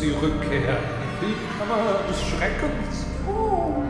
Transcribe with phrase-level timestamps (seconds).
[0.00, 3.06] Die Rückkehr in die Filmkammer des Schreckens.
[3.26, 3.82] Oh.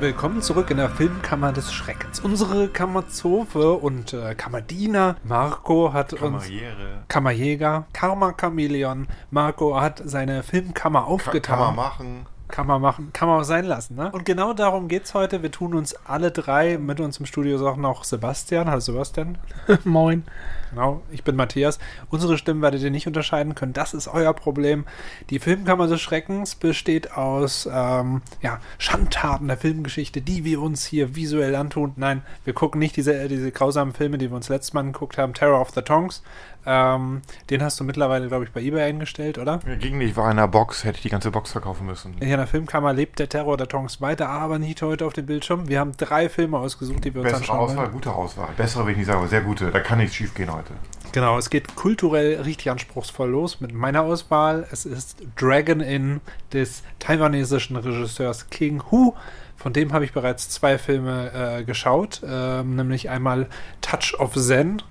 [0.00, 2.18] Willkommen zurück in der Filmkammer des Schreckens.
[2.18, 6.66] Unsere Kammerzofe und äh, Kammerdiener Marco hat Kammerjäger.
[6.72, 9.06] uns Kammerjäger, Karma Chameleon.
[9.30, 11.58] Marco hat seine Filmkammer aufgetan.
[11.58, 12.26] Kann man machen.
[12.52, 14.10] Kann man machen, kann man auch sein lassen, ne?
[14.12, 15.42] Und genau darum geht's heute.
[15.42, 18.68] Wir tun uns alle drei, mit uns im Studio ist auch noch Sebastian.
[18.68, 19.38] Hallo Sebastian.
[19.84, 20.24] Moin.
[20.68, 21.78] Genau, ich bin Matthias.
[22.10, 23.72] Unsere Stimmen werdet ihr nicht unterscheiden können.
[23.72, 24.84] Das ist euer Problem.
[25.30, 31.14] Die Filmkammer des Schreckens besteht aus ähm, ja, Schandtaten der Filmgeschichte, die wir uns hier
[31.16, 31.92] visuell antun.
[31.96, 35.32] Nein, wir gucken nicht diese, diese grausamen Filme, die wir uns letztes Mal geguckt haben.
[35.32, 36.22] Terror of the Tongues.
[36.64, 39.60] Ähm, den hast du mittlerweile, glaube ich, bei eBay eingestellt, oder?
[39.66, 42.14] Ja, ging nicht, war in einer Box, hätte ich die ganze Box verkaufen müssen.
[42.20, 45.68] In der Filmkammer lebt der Terror der Tongs weiter, aber nicht heute auf dem Bildschirm.
[45.68, 47.92] Wir haben drei Filme ausgesucht, die wir uns Bessere anschauen Auswahl, wollen.
[47.92, 48.48] gute Auswahl.
[48.56, 49.70] Bessere will ich nicht sagen, aber sehr gute.
[49.70, 50.72] Da kann nichts schief gehen heute.
[51.12, 54.66] Genau, es geht kulturell richtig anspruchsvoll los mit meiner Auswahl.
[54.72, 56.20] Es ist Dragon Inn
[56.52, 59.12] des taiwanesischen Regisseurs King Hu.
[59.56, 63.46] Von dem habe ich bereits zwei Filme äh, geschaut, ähm, nämlich einmal
[63.80, 64.82] Touch of Zen,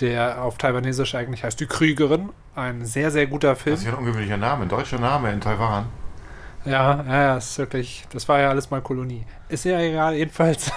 [0.00, 2.30] der auf Taiwanesisch eigentlich heißt Die Kriegerin.
[2.54, 3.74] Ein sehr, sehr guter Film.
[3.74, 5.86] Das ist ja ein ungewöhnlicher Name, ein deutscher Name in Taiwan.
[6.64, 9.26] Ja, ja, ist wirklich, das war ja alles mal Kolonie.
[9.48, 10.72] Ist ja egal, jedenfalls.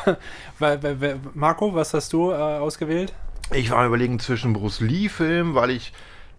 [1.33, 3.13] Marco, was hast du äh, ausgewählt?
[3.53, 5.93] Ich war überlegen zwischen Bruce Lee-Film, weil ich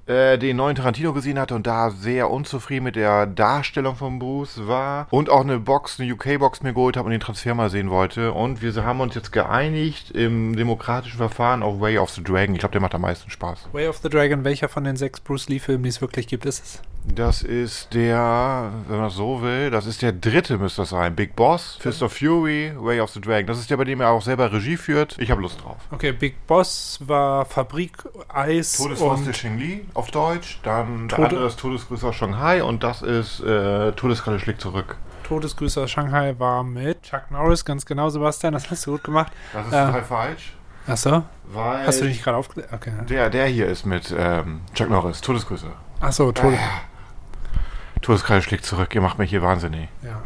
[0.09, 4.67] äh, den neuen Tarantino gesehen hatte und da sehr unzufrieden mit der Darstellung von Bruce
[4.67, 5.07] war.
[5.11, 8.33] Und auch eine Box, eine UK-Box mir geholt habe und den Transfer mal sehen wollte.
[8.33, 12.55] Und wir haben uns jetzt geeinigt im demokratischen Verfahren auf Way of the Dragon.
[12.55, 13.69] Ich glaube, der macht am meisten Spaß.
[13.73, 16.65] Way of the Dragon, welcher von den sechs Bruce Lee-Filmen, die es wirklich gibt, ist
[16.65, 16.83] es?
[17.15, 21.15] Das ist der, wenn man das so will, das ist der dritte müsste das sein.
[21.15, 23.47] Big Boss, Fist of Fury, Way of the Dragon.
[23.47, 25.17] Das ist der, bei dem er auch selber Regie führt.
[25.19, 25.77] Ich habe Lust drauf.
[25.91, 27.93] Okay, Big Boss war Fabrik,
[28.29, 30.61] Eis Todesfaust der und Shing Li auf Deutsch.
[30.63, 34.97] Dann der Tode- andere ist Todesgrüße aus Shanghai und das ist äh, Todeskralle schlägt zurück.
[35.25, 39.31] Todesgrüße aus Shanghai war mit Chuck Norris, ganz genau, Sebastian, das hast du gut gemacht.
[39.53, 39.87] Das ist Ja.
[39.87, 40.53] total falsch,
[40.87, 41.23] Achso,
[41.53, 42.73] weil hast du dich nicht gerade aufgelegt?
[42.73, 42.93] Okay.
[43.09, 45.21] der, der hier ist mit ähm, Chuck Norris.
[45.21, 45.67] Todesgrüße.
[46.01, 46.55] Achso, Tod
[48.01, 48.95] Todeskralle schlägt zurück.
[48.95, 49.89] Ihr macht mich hier wahnsinnig.
[50.03, 50.23] ja.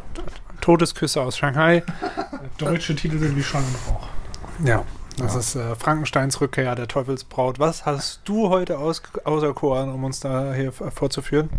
[0.60, 1.82] Todesküsse aus Shanghai.
[2.58, 4.06] Deutsche Titel sind wie Schall und Rauch.
[4.64, 4.84] Ja,
[5.16, 5.40] das Ja.
[5.40, 7.58] ist äh, Frankensteins Rückkehr, der Teufelsbraut.
[7.58, 11.50] Was hast du heute aus, auserkoren, um uns da hier vorzuführen?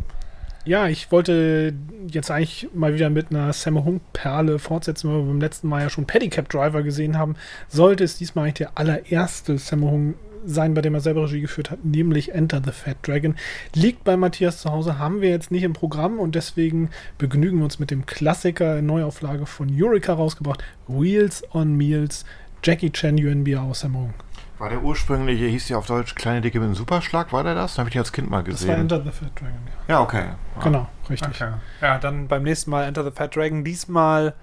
[0.66, 1.74] Ja, ich wollte
[2.08, 5.82] jetzt eigentlich mal wieder mit einer Sammo Hung Perle fortsetzen, weil wir beim letzten Mal
[5.82, 7.36] ja schon Pedicab Driver gesehen haben.
[7.68, 10.14] Sollte es diesmal eigentlich der allererste Sammo Hung
[10.46, 13.36] sein, bei dem er selber Regie geführt hat, nämlich Enter the Fat Dragon.
[13.74, 17.64] Liegt bei Matthias zu Hause, haben wir jetzt nicht im Programm und deswegen begnügen wir
[17.66, 22.26] uns mit dem Klassiker in Neuauflage von Eureka rausgebracht, Wheels on Meals,
[22.64, 24.14] Jackie Chan UNBA aus Sammo Hung.
[24.58, 27.76] War der ursprüngliche, hieß ja auf Deutsch Kleine Dicke mit einem Superschlag, war der das?
[27.76, 28.82] Da habe ich den als Kind mal Das war gesehen.
[28.82, 29.60] Enter the Fat Dragon,
[29.90, 29.96] ja.
[29.96, 30.24] Ja, okay.
[30.64, 31.42] Genau, richtig.
[31.42, 31.52] Okay.
[31.82, 33.66] Ja, dann beim nächsten Mal Enter the Fat Dragon.
[33.66, 34.34] Diesmal,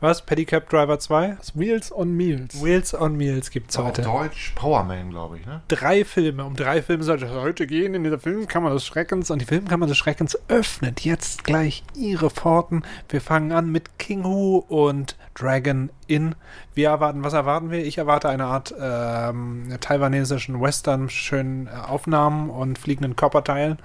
[0.00, 0.22] was?
[0.22, 1.36] Pedicab Driver 2?
[1.38, 2.62] Das Wheels on Meals.
[2.62, 4.02] Wheels on Meals gibt's Auf heute.
[4.02, 5.62] Deutsch Powerman, glaube ich, ne?
[5.68, 6.44] drei Filme.
[6.44, 9.30] Um drei Filme sollte es heute gehen in dieser Filmkammer des Schreckens.
[9.30, 12.82] Und die Filmkammer des Schreckens öffnet jetzt gleich ihre Pforten.
[13.08, 16.34] Wir fangen an mit King Hu und Dragon Inn.
[16.74, 17.84] Wir erwarten, was erwarten wir?
[17.84, 23.78] Ich erwarte eine Art ähm, taiwanesischen Western, schönen äh, Aufnahmen und fliegenden Körperteilen.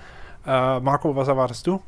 [0.45, 1.81] Äh, Marco, was erwartest du?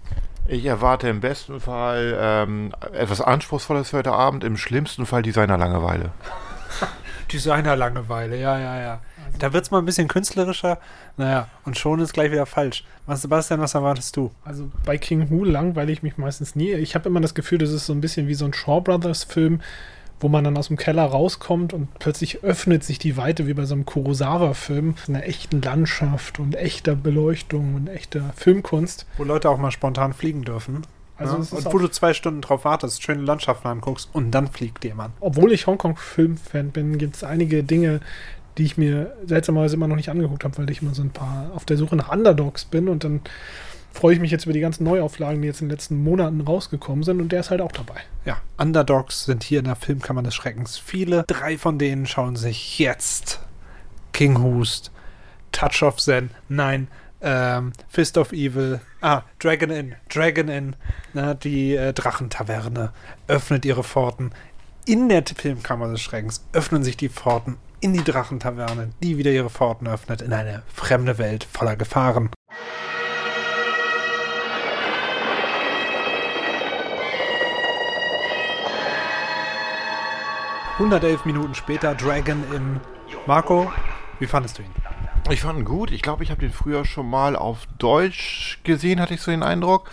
[0.47, 6.11] Ich erwarte im besten Fall ähm, etwas Anspruchsvolles für heute Abend, im schlimmsten Fall Designer-Langeweile.
[7.31, 9.00] Designer-Langeweile, ja, ja, ja.
[9.39, 10.78] Da wird es mal ein bisschen künstlerischer.
[11.17, 12.83] Naja, und schon ist gleich wieder falsch.
[13.07, 14.31] Was, Sebastian, was erwartest du?
[14.44, 16.73] Also bei King Hu langweile ich mich meistens nie.
[16.73, 19.23] Ich habe immer das Gefühl, das ist so ein bisschen wie so ein Shaw Brothers
[19.23, 19.62] Film,
[20.25, 23.66] wo man dann aus dem Keller rauskommt und plötzlich öffnet sich die Weite wie bei
[23.66, 24.96] so einem Kurosawa-Film.
[25.08, 29.06] In einer echten Landschaft und echter Beleuchtung und echter Filmkunst.
[29.18, 30.81] Wo Leute auch mal spontan fliegen dürfen.
[31.16, 31.42] Also ja?
[31.44, 35.13] ist Und wo du zwei Stunden drauf wartest, schöne Landschaften anguckst und dann fliegt jemand.
[35.19, 38.00] Obwohl ich Hongkong-Film-Fan bin, gibt es einige Dinge,
[38.57, 41.51] die ich mir seltsamerweise immer noch nicht angeguckt habe, weil ich immer so ein paar
[41.54, 43.22] auf der Suche nach Underdogs bin und dann
[43.95, 47.03] freue ich mich jetzt über die ganzen Neuauflagen, die jetzt in den letzten Monaten rausgekommen
[47.03, 48.01] sind und der ist halt auch dabei.
[48.25, 51.24] Ja, Underdogs sind hier in der Filmkammer des Schreckens viele.
[51.27, 53.39] Drei von denen schauen sich jetzt
[54.12, 54.92] King Hust,
[55.51, 56.89] Touch of Zen, nein,
[57.21, 60.75] ähm, Fist of Evil, ah, Dragon Inn, Dragon Inn,
[61.13, 62.91] na, die äh, Drachentaverne
[63.27, 64.31] öffnet ihre Pforten.
[64.86, 69.50] In der Filmkammer des Schreckens öffnen sich die Pforten in die Drachentaverne, die wieder ihre
[69.50, 72.30] Pforten öffnet in eine fremde Welt voller Gefahren.
[80.77, 82.80] »111 Minuten später, Dragon in
[83.25, 83.72] Marco,
[84.19, 84.72] wie fandest du ihn?
[85.31, 85.92] Ich fand ihn gut.
[85.92, 89.42] Ich glaube, ich habe den früher schon mal auf Deutsch gesehen, hatte ich so den
[89.42, 89.89] Eindruck.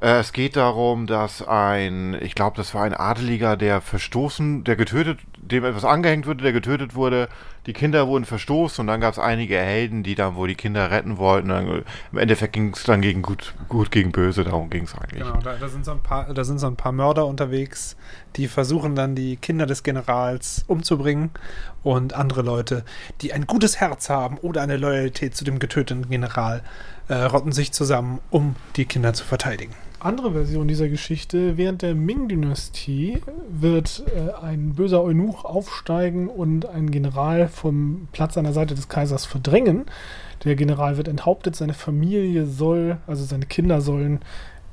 [0.00, 4.76] Äh, es geht darum, dass ein, ich glaube, das war ein Adeliger, der verstoßen, der
[4.76, 7.28] getötet, dem etwas angehängt wurde, der getötet wurde.
[7.66, 10.90] Die Kinder wurden verstoßen und dann gab es einige Helden, die dann wohl die Kinder
[10.90, 11.48] retten wollten.
[11.48, 15.22] Dann, Im Endeffekt ging es dann gegen gut, gut gegen böse, darum ging es eigentlich.
[15.22, 17.96] Genau, da, da, sind so ein paar, da sind so ein paar Mörder unterwegs,
[18.36, 21.30] die versuchen dann die Kinder des Generals umzubringen
[21.82, 22.84] und andere Leute,
[23.20, 26.62] die ein gutes Herz haben oder eine Loyalität zu dem getöteten General,
[27.08, 31.56] äh, rotten sich zusammen, um die Kinder zu verteidigen andere Version dieser Geschichte.
[31.56, 38.44] Während der Ming-Dynastie wird äh, ein böser Eunuch aufsteigen und einen General vom Platz an
[38.44, 39.86] der Seite des Kaisers verdrängen.
[40.44, 44.20] Der General wird enthauptet, seine Familie soll, also seine Kinder sollen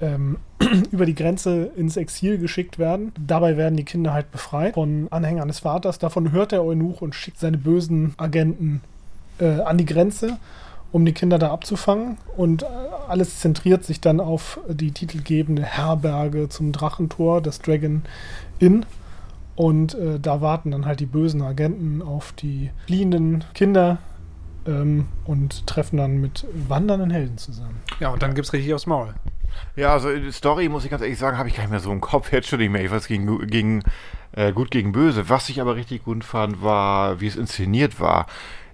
[0.01, 0.37] ähm,
[0.91, 3.11] über die Grenze ins Exil geschickt werden.
[3.19, 5.99] Dabei werden die Kinder halt befreit von Anhängern des Vaters.
[5.99, 8.81] Davon hört der Eunuch und schickt seine bösen Agenten
[9.39, 10.37] äh, an die Grenze
[10.93, 12.17] um die Kinder da abzufangen.
[12.37, 12.67] Und äh,
[13.09, 18.03] alles zentriert sich dann auf die titelgebende Herberge zum Drachentor, das Dragon
[18.59, 18.85] Inn.
[19.55, 23.97] Und äh, da warten dann halt die bösen Agenten auf die fliehenden Kinder
[24.65, 27.81] ähm, und treffen dann mit wandernden Helden zusammen.
[27.99, 29.13] Ja, und dann gibt es richtig aufs Maul.
[29.75, 31.91] Ja, also die Story, muss ich ganz ehrlich sagen, habe ich gar nicht mehr so
[31.91, 32.31] im Kopf.
[32.31, 32.83] Jetzt schon nicht mehr.
[32.83, 33.83] Ich weiß gegen, gegen
[34.31, 35.29] äh, gut gegen böse.
[35.29, 38.27] Was ich aber richtig gut fand, war, wie es inszeniert war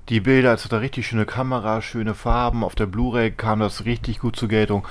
[0.09, 2.63] die Bilder, es hat da richtig schöne Kamera, schöne Farben.
[2.63, 4.85] Auf der Blu-ray kam das richtig gut zur Geltung.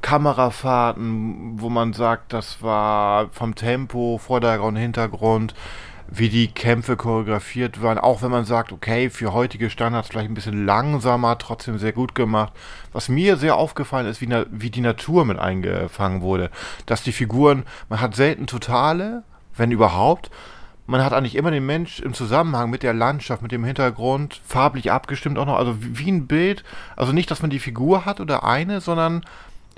[0.00, 5.54] Kamerafahrten, wo man sagt, das war vom Tempo, Vordergrund, Hintergrund,
[6.08, 7.98] wie die Kämpfe choreografiert waren.
[7.98, 12.14] Auch wenn man sagt, okay, für heutige Standards vielleicht ein bisschen langsamer, trotzdem sehr gut
[12.14, 12.54] gemacht.
[12.92, 16.50] Was mir sehr aufgefallen ist, wie, wie die Natur mit eingefangen wurde.
[16.86, 19.22] Dass die Figuren, man hat selten totale,
[19.54, 20.30] wenn überhaupt
[20.92, 24.92] man hat eigentlich immer den Mensch im Zusammenhang mit der Landschaft, mit dem Hintergrund, farblich
[24.92, 26.64] abgestimmt auch noch, also wie ein Bild.
[26.96, 29.24] Also nicht, dass man die Figur hat oder eine, sondern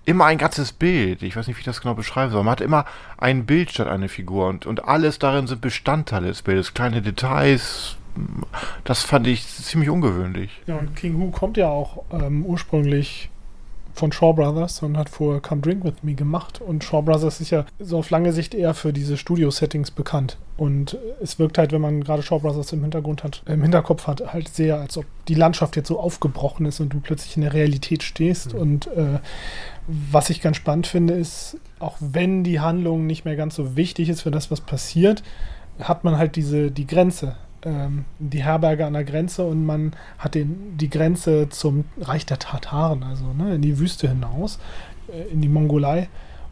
[0.04, 1.22] immer ein ganzes Bild.
[1.22, 2.42] Ich weiß nicht, wie ich das genau beschreiben soll.
[2.42, 2.84] Man hat immer
[3.16, 7.96] ein Bild statt eine Figur und, und alles darin sind Bestandteile des Bildes, kleine Details.
[8.82, 10.50] Das fand ich ziemlich ungewöhnlich.
[10.66, 13.30] Ja, und King Hu kommt ja auch ähm, ursprünglich
[13.92, 16.60] von Shaw Brothers und hat vorher Come Drink With Me gemacht.
[16.60, 20.38] Und Shaw Brothers ist ja so auf lange Sicht eher für diese Studio-Settings bekannt.
[20.56, 24.32] Und es wirkt halt, wenn man gerade Shaw Brothers im Hintergrund hat, im Hinterkopf hat,
[24.32, 27.52] halt sehr, als ob die Landschaft jetzt so aufgebrochen ist und du plötzlich in der
[27.52, 28.54] Realität stehst.
[28.54, 28.60] Mhm.
[28.60, 29.18] Und äh,
[29.88, 34.08] was ich ganz spannend finde, ist, auch wenn die Handlung nicht mehr ganz so wichtig
[34.08, 35.24] ist für das, was passiert,
[35.80, 37.34] hat man halt diese, die Grenze
[37.64, 42.38] ähm, die Herberge an der Grenze und man hat den, die Grenze zum Reich der
[42.38, 44.58] Tataren, also ne, in die Wüste hinaus,
[45.08, 46.08] äh, in die Mongolei.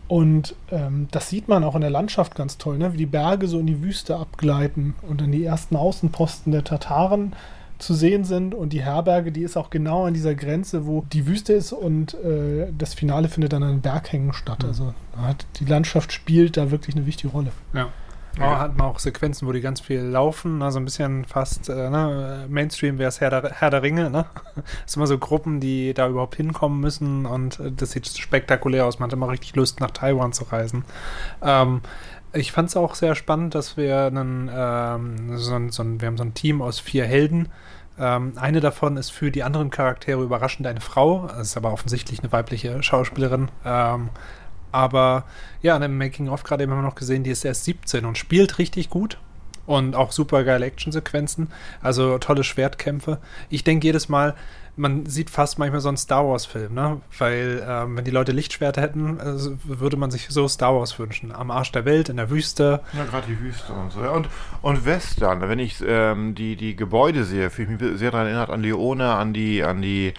[0.08, 2.92] Und ähm, das sieht man auch in der Landschaft ganz toll, ne?
[2.92, 7.34] wie die Berge so in die Wüste abgleiten und dann die ersten Außenposten der Tataren
[7.78, 8.54] zu sehen sind.
[8.54, 12.14] Und die Herberge, die ist auch genau an dieser Grenze, wo die Wüste ist und
[12.14, 14.62] äh, das Finale findet dann an den Berghängen statt.
[14.62, 14.68] Mhm.
[14.68, 17.52] Also hat, die Landschaft spielt da wirklich eine wichtige Rolle.
[17.72, 17.88] Ja.
[18.38, 18.58] Ja.
[18.58, 22.46] Hat man auch Sequenzen, wo die ganz viel laufen, also ein bisschen fast äh, ne,
[22.48, 24.24] Mainstream wäre es Herr, der, Herr der Ringe, ne?
[24.86, 28.86] Es sind immer so Gruppen, die da überhaupt hinkommen müssen und äh, das sieht spektakulär
[28.86, 28.98] aus.
[28.98, 30.84] Man hat immer richtig Lust, nach Taiwan zu reisen.
[31.42, 31.82] Ähm,
[32.32, 36.24] ich fand es auch sehr spannend, dass wir einen, ähm, so so wir haben so
[36.24, 37.48] ein Team aus vier Helden.
[37.98, 42.20] Ähm, eine davon ist für die anderen Charaktere überraschend eine Frau, das ist aber offensichtlich
[42.20, 43.50] eine weibliche Schauspielerin.
[43.66, 44.08] Ähm,
[44.72, 45.24] aber
[45.62, 48.58] ja, in dem Making-of gerade haben wir noch gesehen, die ist erst 17 und spielt
[48.58, 49.18] richtig gut.
[49.64, 51.48] Und auch super geile Actionsequenzen.
[51.80, 53.18] Also tolle Schwertkämpfe.
[53.48, 54.34] Ich denke jedes Mal,
[54.74, 57.00] man sieht fast manchmal so einen Star Wars-Film, ne?
[57.18, 61.32] Weil, ähm, wenn die Leute Lichtschwerter hätten, also würde man sich so Star Wars wünschen.
[61.32, 62.80] Am Arsch der Welt, in der Wüste.
[62.94, 64.02] Ja, gerade die Wüste und so.
[64.02, 64.28] Ja, und,
[64.62, 68.50] und Western, wenn ich ähm, die, die Gebäude sehe, fühle ich mich sehr daran erinnert
[68.50, 70.14] an Leone, an die, an die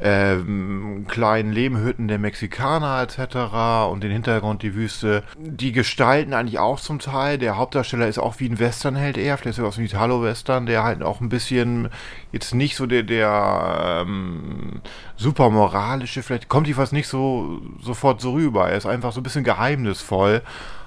[0.00, 3.90] ähm, kleinen Lehmhütten der Mexikaner etc.
[3.90, 5.22] und den Hintergrund die Wüste.
[5.38, 7.38] Die gestalten eigentlich auch zum Teil.
[7.38, 11.02] Der Hauptdarsteller ist auch wie ein Westernheld eher, vielleicht sogar aus dem Italo-Western, der halt
[11.02, 11.88] auch ein bisschen
[12.32, 14.82] jetzt nicht so der, der ähm,
[15.16, 18.68] super moralische, vielleicht kommt die fast nicht so sofort so rüber.
[18.68, 20.42] Er ist einfach so ein bisschen geheimnisvoll.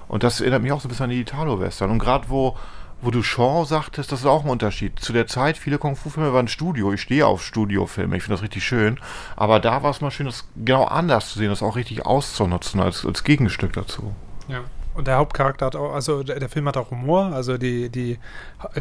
[0.06, 1.90] Und das erinnert mich auch so ein bisschen an die Italo-Western.
[1.90, 2.56] Und gerade wo
[3.02, 4.98] wo du Shaw sagtest, das ist auch ein Unterschied.
[5.00, 6.92] Zu der Zeit, viele Kung-Fu-Filme waren Studio.
[6.92, 8.98] Ich stehe auf Studiofilme, ich finde das richtig schön.
[9.36, 12.80] Aber da war es mal schön, das genau anders zu sehen, das auch richtig auszunutzen
[12.80, 14.14] als, als Gegenstück dazu.
[14.48, 14.60] Ja.
[14.92, 18.18] Und der Hauptcharakter hat auch, also der, Film hat auch Humor, also die, die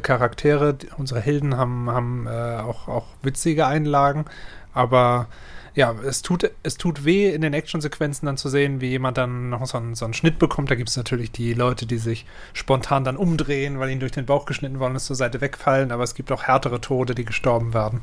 [0.02, 4.26] Charaktere, unsere Helden haben, haben äh, auch, auch witzige Einlagen,
[4.74, 5.28] aber
[5.76, 9.50] ja, es tut, es tut weh, in den Actionsequenzen dann zu sehen, wie jemand dann
[9.50, 10.72] noch so einen, so einen Schnitt bekommt.
[10.72, 14.26] Da gibt es natürlich die Leute, die sich spontan dann umdrehen, weil ihnen durch den
[14.26, 15.92] Bauch geschnitten worden ist, zur Seite wegfallen.
[15.92, 18.02] Aber es gibt auch härtere Tode, die gestorben werden.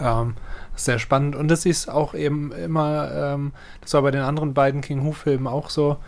[0.00, 0.34] Ähm,
[0.74, 1.36] sehr spannend.
[1.36, 5.46] Und das ist auch eben immer, ähm, das war bei den anderen beiden King Hu-Filmen
[5.46, 5.98] auch so,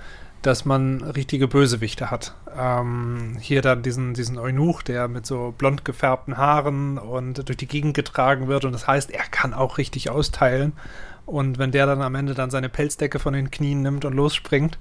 [0.47, 2.35] dass man richtige Bösewichte hat.
[2.57, 7.67] Ähm, hier dann diesen, diesen Eunuch, der mit so blond gefärbten Haaren und durch die
[7.67, 10.73] Gegend getragen wird und das heißt, er kann auch richtig austeilen.
[11.27, 14.79] Und wenn der dann am Ende dann seine Pelzdecke von den Knien nimmt und losspringt,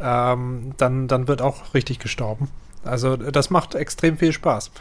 [0.00, 2.50] ähm, dann, dann wird auch richtig gestorben.
[2.84, 4.72] Also das macht extrem viel Spaß.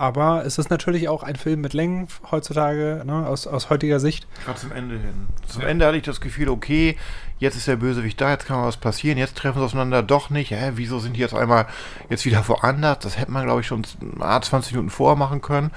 [0.00, 4.26] Aber es ist natürlich auch ein Film mit Längen heutzutage, ne, aus, aus heutiger Sicht.
[4.46, 5.28] Gerade zum Ende hin.
[5.46, 5.62] Zum.
[5.62, 6.96] Ende hatte ich das Gefühl, okay,
[7.40, 10.52] jetzt ist der Bösewicht da, jetzt kann was passieren, jetzt treffen sie aufeinander doch nicht.
[10.52, 11.66] Hä, wieso sind die jetzt einmal
[12.08, 13.00] jetzt wieder woanders?
[13.00, 15.72] Das hätte man, glaube ich, schon 20 Minuten vorher machen können.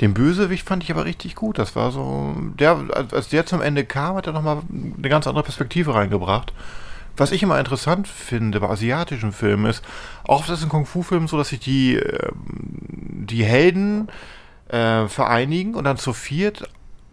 [0.00, 1.58] Den Bösewicht fand ich aber richtig gut.
[1.58, 2.78] Das war so, der,
[3.12, 6.52] als der zum Ende kam, hat er nochmal eine ganz andere Perspektive reingebracht.
[7.16, 9.82] Was ich immer interessant finde bei asiatischen Filmen ist,
[10.24, 12.34] auch oft ist in Kung-Fu-Filmen so, dass sich die, ähm,
[13.26, 14.08] die Helden
[14.68, 16.68] äh, vereinigen und dann zu viert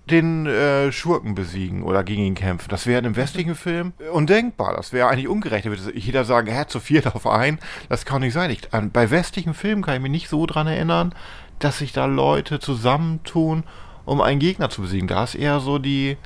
[0.10, 2.70] den äh, Schurken besiegen oder gegen ihn kämpfen.
[2.70, 4.76] Das wäre im westlichen Film undenkbar.
[4.76, 5.66] Das wäre eigentlich ungerecht.
[5.66, 7.60] Da würde jeder sagen, er hat zu viert auf einen.
[7.88, 8.52] Das kann nicht sein.
[8.52, 11.16] Ich, bei westlichen Filmen kann ich mich nicht so dran erinnern,
[11.60, 13.64] dass sich da Leute zusammentun,
[14.04, 15.08] um einen Gegner zu besiegen.
[15.08, 16.18] Da ist eher so die,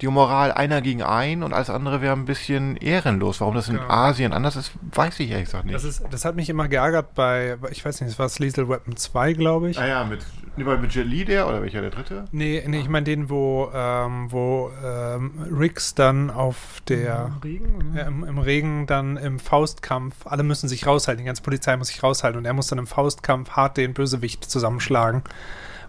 [0.00, 3.40] die Moral einer gegen einen und alles andere wäre ein bisschen ehrenlos.
[3.40, 3.88] Warum das in ja.
[3.88, 5.74] Asien anders ist, weiß ich ehrlich gesagt nicht.
[5.74, 8.96] Das, ist, das hat mich immer geärgert bei, ich weiß nicht, das war Lethal Weapon
[8.96, 9.78] 2, glaube ich.
[9.78, 10.20] Ah ja, mit,
[10.56, 12.24] nee, mit Jet Li der oder welcher der dritte?
[12.32, 17.96] Nee, nee ich meine den, wo, ähm, wo ähm, Riggs dann auf der Im Regen,
[17.96, 21.88] äh, im, im, Regen dann im Faustkampf, alle müssen sich raushalten, die ganze Polizei muss
[21.88, 25.22] sich raushalten und er muss dann im Faustkampf hart den Bösewicht zusammenschlagen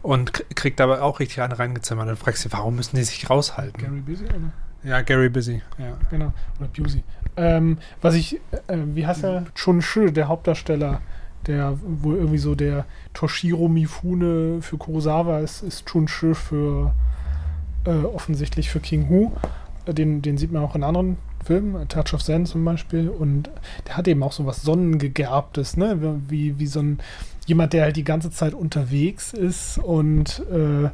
[0.02, 2.08] und kriegt dabei auch richtig eine reingezimmert.
[2.08, 3.82] Dann fragst du, warum müssen die sich raushalten?
[3.82, 4.52] Gary Busy, oder?
[4.84, 5.98] Ja, Gary Busy, ja.
[6.10, 7.04] Genau, oder Busy.
[7.38, 8.36] Ähm, was ich,
[8.68, 9.46] äh, wie heißt er?
[9.54, 11.02] Chun Shi, der Hauptdarsteller,
[11.46, 16.94] der wohl irgendwie so der Toshiro Mifune für Kurosawa ist, ist Chun Shi für
[17.86, 19.32] äh, offensichtlich für King Hu.
[19.86, 23.10] Äh, den, den sieht man auch in anderen Filmen, Touch of Zen zum Beispiel.
[23.10, 23.50] Und
[23.88, 26.20] der hat eben auch so was Sonnengegerbtes, ne?
[26.28, 27.00] Wie, wie so ein
[27.52, 30.90] jemand, der halt die ganze Zeit unterwegs ist und äh,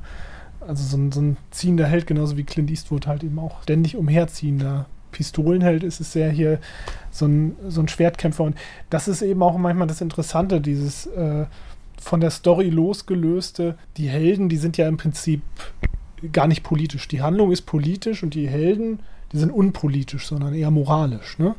[0.67, 3.95] also so ein, so ein ziehender Held, genauso wie Clint Eastwood halt eben auch ständig
[3.95, 6.59] umherziehender Pistolenheld ist es sehr hier
[7.11, 8.43] so ein, so ein Schwertkämpfer.
[8.43, 8.57] Und
[8.89, 11.45] das ist eben auch manchmal das Interessante, dieses äh,
[11.99, 13.77] von der Story losgelöste.
[13.97, 15.41] Die Helden, die sind ja im Prinzip
[16.33, 17.07] gar nicht politisch.
[17.07, 18.99] Die Handlung ist politisch und die Helden,
[19.31, 21.37] die sind unpolitisch, sondern eher moralisch.
[21.39, 21.55] Ne?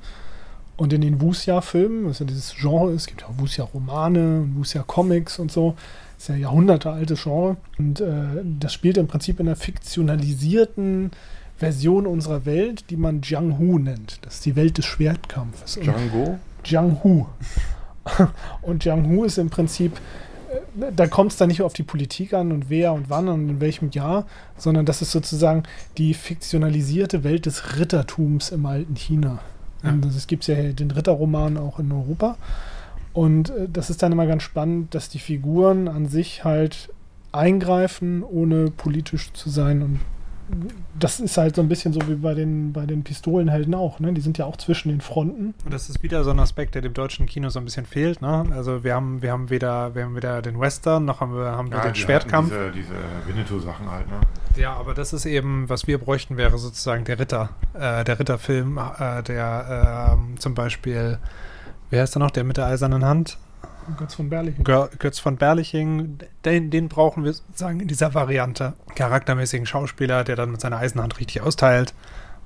[0.78, 5.50] Und in den Wuxia-Filmen, was ja dieses Genre ist, gibt ja auch Wuxia-Romane, Wuxia-Comics und
[5.50, 5.74] so,
[6.16, 7.56] ist ja jahrhundertealtes Genre.
[7.78, 11.10] Und äh, das spielt im Prinzip in einer fiktionalisierten
[11.56, 14.20] Version unserer Welt, die man Jiang-Hu nennt.
[14.22, 15.80] Das ist die Welt des Schwertkampfes.
[15.82, 16.38] Jiang-Hu?
[16.64, 17.26] Jiang-Hu.
[18.62, 19.96] und Jiang-Hu ist im Prinzip,
[20.78, 23.48] äh, da kommt es dann nicht auf die Politik an und wer und wann und
[23.48, 25.64] in welchem Jahr, sondern das ist sozusagen
[25.96, 29.40] die fiktionalisierte Welt des Rittertums im alten China.
[29.82, 29.94] Ja.
[30.08, 32.36] Es gibt ja den Ritterroman auch in Europa.
[33.12, 36.90] Und äh, das ist dann immer ganz spannend, dass die Figuren an sich halt
[37.32, 39.82] eingreifen, ohne politisch zu sein.
[39.82, 40.00] Und
[40.98, 44.00] das ist halt so ein bisschen so wie bei den, bei den Pistolenhelden auch.
[44.00, 44.12] Ne?
[44.12, 45.54] Die sind ja auch zwischen den Fronten.
[45.64, 48.22] Und das ist wieder so ein Aspekt, der dem deutschen Kino so ein bisschen fehlt.
[48.22, 48.46] Ne?
[48.50, 51.70] Also wir haben, wir haben weder, wir haben weder den Western, noch haben wir, haben
[51.70, 52.50] wir ja, den Schwertkampf.
[52.50, 52.94] Diese, diese
[53.26, 54.20] Winnetou-Sachen halt, ne?
[54.56, 57.50] Ja, aber das ist eben, was wir bräuchten, wäre sozusagen der Ritter.
[57.74, 61.18] Äh, der Ritterfilm, äh, der äh, zum Beispiel,
[61.90, 63.38] wer heißt da noch, der mit der eisernen Hand?
[63.96, 64.64] Götz von Berliching.
[64.64, 68.74] Götz von Berliching, den, den brauchen wir sozusagen in dieser Variante.
[68.94, 71.94] Charaktermäßigen Schauspieler, der dann mit seiner Eisenhand richtig austeilt.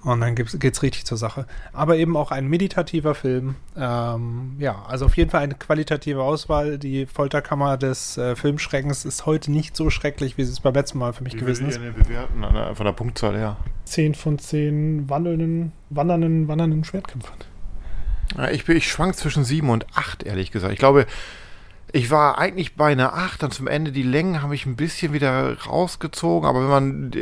[0.05, 1.47] Und dann geht es richtig zur Sache.
[1.73, 3.55] Aber eben auch ein meditativer Film.
[3.77, 6.79] Ähm, ja, also auf jeden Fall eine qualitative Auswahl.
[6.79, 11.13] Die Folterkammer des äh, Filmschreckens ist heute nicht so schrecklich, wie es beim letzten Mal
[11.13, 11.81] für mich wie gewesen ist.
[11.81, 13.57] Wie bewerten an von der Punktzahl her?
[13.85, 17.37] 10 von 10 wandelnden, wandernden, wandernden Schwertkämpfern.
[18.53, 20.73] Ich, ich schwank zwischen 7 und 8, ehrlich gesagt.
[20.73, 21.07] Ich glaube,
[21.93, 25.13] ich war eigentlich bei einer 8, dann zum Ende die Längen haben mich ein bisschen
[25.13, 27.13] wieder rausgezogen, aber wenn man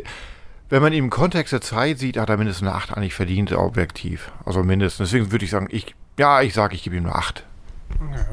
[0.71, 3.53] wenn man ihn im Kontext der Zeit sieht, hat er mindestens eine 8 eigentlich verdient,
[3.53, 4.31] objektiv.
[4.47, 5.11] Also mindestens.
[5.11, 7.45] Deswegen würde ich sagen, ich, ja, ich sage, ich gebe ihm eine 8.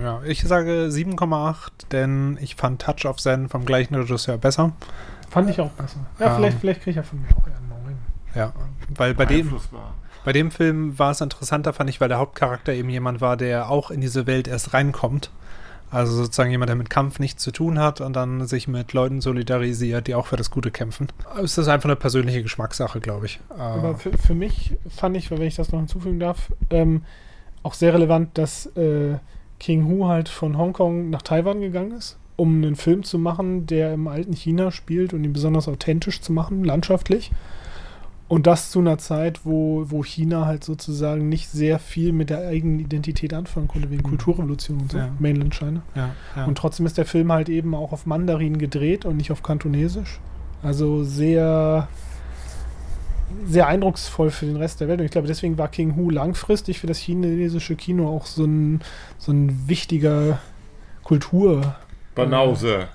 [0.02, 4.72] Ja, ich sage 7,8, denn ich fand Touch of Zen vom gleichen Regisseur besser.
[5.32, 6.06] Fand ich auch besser.
[6.20, 7.98] Ja, ähm, vielleicht, vielleicht kriege ich ja von mir auch eher 9.
[8.36, 8.54] Ja,
[8.96, 9.60] weil bei dem,
[10.28, 13.70] bei dem Film war es interessanter, fand ich, weil der Hauptcharakter eben jemand war, der
[13.70, 15.32] auch in diese Welt erst reinkommt
[15.90, 19.22] Also sozusagen jemand, der mit Kampf nichts zu tun hat und dann sich mit Leuten
[19.22, 21.08] solidarisiert, die auch für das Gute kämpfen.
[21.42, 23.40] Es ist einfach eine persönliche Geschmackssache, glaube ich.
[23.52, 27.04] Äh, Aber für, für mich fand ich, wenn ich das noch hinzufügen darf, ähm,
[27.64, 29.20] auch sehr relevant, dass äh,
[29.62, 33.94] King Hu halt von Hongkong nach Taiwan gegangen ist, um einen Film zu machen, der
[33.94, 37.32] im alten China spielt und ihn besonders authentisch zu machen, landschaftlich.
[38.30, 42.46] Und das zu einer Zeit, wo, wo China halt sozusagen nicht sehr viel mit der
[42.48, 44.10] eigenen Identität anfangen konnte, wegen Mhm.
[44.10, 45.10] Kulturrevolution und so, Ja.
[45.20, 45.82] Mainland China.
[45.96, 46.46] ja, ja.
[46.46, 50.20] Und trotzdem ist der Film halt eben auch auf Mandarin gedreht und nicht auf Kantonesisch.
[50.62, 51.88] Also sehr,
[53.46, 55.00] sehr eindrucksvoll für den Rest der Welt.
[55.00, 58.82] Und ich glaube, deswegen war King Hu langfristig für das chinesische Kino auch so ein,
[59.20, 60.40] so ein wichtiger
[61.04, 61.76] Kulturträger,
[62.16, 62.68] Banause.
[62.68, 62.88] ne?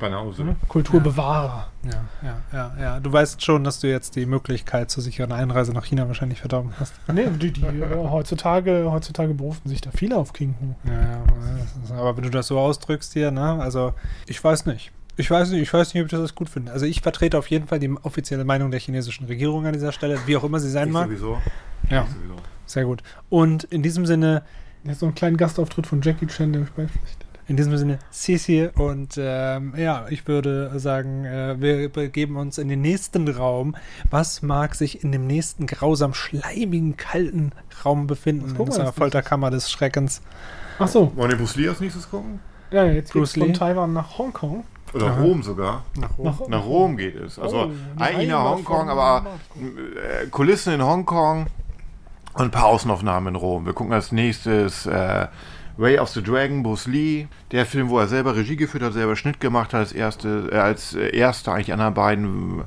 [0.00, 0.56] Banause.
[0.68, 1.68] Kulturbewahrer.
[1.84, 1.90] ja,
[2.22, 3.00] ja, ja, ja.
[3.00, 6.72] Du weißt schon, dass du jetzt die Möglichkeit zur sicheren Einreise nach China wahrscheinlich verdorben
[6.80, 6.94] hast.
[7.12, 10.74] Nee, die, die, äh, heutzutage, heutzutage berufen sich da viele auf King Hu.
[10.90, 13.92] Ja, ja, aber wenn du das so ausdrückst hier, ne, also
[14.26, 14.90] ich weiß nicht.
[15.16, 16.72] Ich weiß nicht, ich weiß nicht, ob ich das gut finde.
[16.72, 20.18] Also ich vertrete auf jeden Fall die offizielle Meinung der chinesischen Regierung an dieser Stelle,
[20.26, 21.06] wie auch immer sie sein Ich mag.
[21.08, 21.38] sowieso.
[21.90, 22.36] Ja, Ich sowieso.
[22.64, 23.02] sehr gut.
[23.28, 24.42] Und in diesem Sinne,
[24.82, 27.26] Jetzt noch einen kleinen Gastauftritt von Jackie Chan, der mich beipflichtet.
[27.50, 32.68] In diesem Sinne, Sisi und ähm, ja, ich würde sagen, äh, wir begeben uns in
[32.68, 33.74] den nächsten Raum.
[34.08, 37.50] Was mag sich in dem nächsten grausam schleimigen, kalten
[37.84, 40.22] Raum befinden in als Folterkammer des Schreckens?
[40.78, 42.38] Ach so, Wollen wir Bruce Lee als nächstes gucken?
[42.70, 43.54] ja, jetzt Bruce geht's von.
[43.54, 44.62] Taiwan nach Hongkong.
[44.94, 45.20] Oder Aha.
[45.20, 45.82] Rom sogar.
[45.98, 46.26] Nach Rom.
[46.26, 47.36] Nach, Nach Rom geht es.
[47.36, 49.26] Also Oh, eigentlich nach Hongkong, aber
[49.56, 51.48] äh, Kulissen in Hongkong
[52.34, 53.66] und ein paar Außenaufnahmen in Rom.
[53.66, 55.26] Wir gucken als nächstes äh,
[55.80, 57.26] Way of the Dragon, Bruce Lee.
[57.52, 60.56] Der Film, wo er selber Regie geführt hat, selber Schnitt gemacht hat, als, erste, äh,
[60.56, 62.64] als äh, erster, eigentlich anderen beiden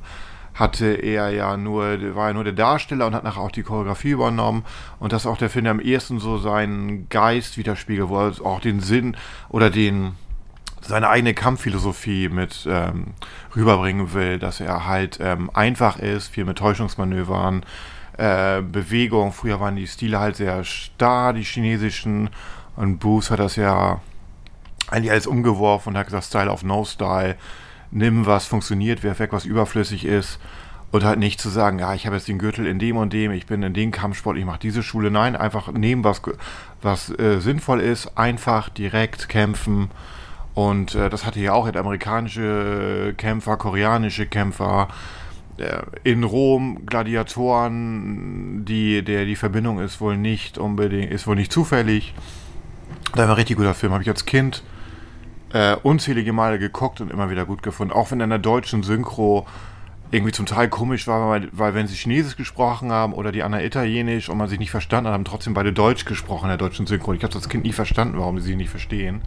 [0.54, 4.10] hatte er ja nur, war ja nur der Darsteller und hat nachher auch die Choreografie
[4.10, 4.64] übernommen.
[5.00, 8.32] Und das ist auch der Film, der am ehesten so seinen Geist widerspiegelt, wo er
[8.44, 9.16] auch den Sinn
[9.48, 10.12] oder den
[10.80, 13.14] seine eigene Kampfphilosophie mit ähm,
[13.56, 17.64] rüberbringen will, dass er halt ähm, einfach ist, viel mit Täuschungsmanövern,
[18.18, 19.32] äh, Bewegung.
[19.32, 22.30] Früher waren die Stile halt sehr starr, die chinesischen.
[22.76, 24.00] Und Bruce hat das ja
[24.88, 27.36] eigentlich alles umgeworfen und hat gesagt, Style of No Style.
[27.90, 30.38] Nimm, was funktioniert, werf weg, was überflüssig ist.
[30.90, 33.32] Und halt nicht zu sagen, ja, ich habe jetzt den Gürtel in dem und dem,
[33.32, 35.10] ich bin in dem Kampfsport, ich mache diese Schule.
[35.10, 36.22] Nein, einfach nehmen, was,
[36.82, 39.90] was äh, sinnvoll ist, einfach direkt kämpfen.
[40.54, 44.88] Und äh, das hatte ja auch jetzt amerikanische Kämpfer, koreanische Kämpfer.
[45.56, 51.52] Äh, in Rom Gladiatoren, die, der die Verbindung ist wohl nicht unbedingt, ist wohl nicht
[51.52, 52.14] zufällig.
[53.14, 54.64] Das war ein richtig guter Film, habe ich als Kind
[55.52, 57.92] äh, unzählige Male geguckt und immer wieder gut gefunden.
[57.92, 59.46] Auch wenn in der deutschen Synchro
[60.10, 63.64] irgendwie zum Teil komisch war, weil, weil wenn sie Chinesisch gesprochen haben oder die anderen
[63.64, 66.86] Italienisch und man sich nicht verstanden hat, haben trotzdem beide Deutsch gesprochen in der deutschen
[66.86, 67.12] Synchro.
[67.12, 69.22] Ich habe als Kind nie verstanden, warum sie sich nicht verstehen.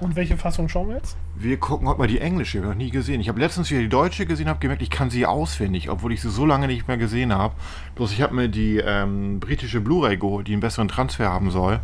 [0.00, 1.16] Und welche Fassung schauen wir jetzt?
[1.34, 3.20] Wir gucken heute mal die englische, habe ich noch nie gesehen.
[3.20, 6.20] Ich habe letztens wieder die deutsche gesehen, habe gemerkt, ich kann sie auswendig, obwohl ich
[6.20, 7.54] sie so lange nicht mehr gesehen habe.
[7.96, 11.80] Bloß ich habe mir die ähm, britische Blu-ray geholt, die einen besseren Transfer haben soll.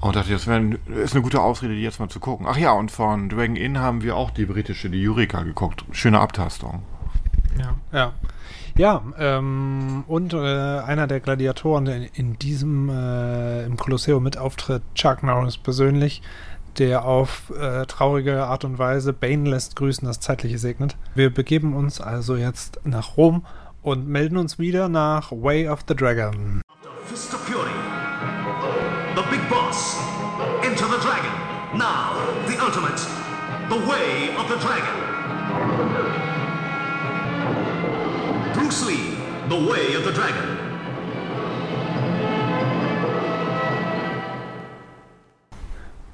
[0.00, 0.62] Und dachte, das wär,
[1.02, 2.46] ist eine gute Ausrede, die jetzt mal zu gucken.
[2.48, 5.84] Ach ja, und von Dragon Inn haben wir auch die britische, die Eureka geguckt.
[5.92, 6.82] Schöne Abtastung.
[7.58, 8.12] Ja, ja.
[8.76, 14.82] Ja, ähm, und äh, einer der Gladiatoren, der in diesem äh, im Kolosseum mit auftritt,
[14.94, 16.20] Chuck Norris persönlich,
[16.76, 20.96] der auf äh, traurige Art und Weise Bane lässt grüßen, das Zeitliche segnet.
[21.14, 23.46] Wir begeben uns also jetzt nach Rom
[23.80, 26.60] und melden uns wieder nach Way of the Dragon.
[29.76, 31.32] Into the Dragon.
[31.76, 32.14] Now,
[32.48, 32.96] the ultimate.
[33.68, 34.96] The Way of the Dragon.
[38.54, 39.18] Bruce Lee.
[39.50, 40.65] The Way of the Dragon.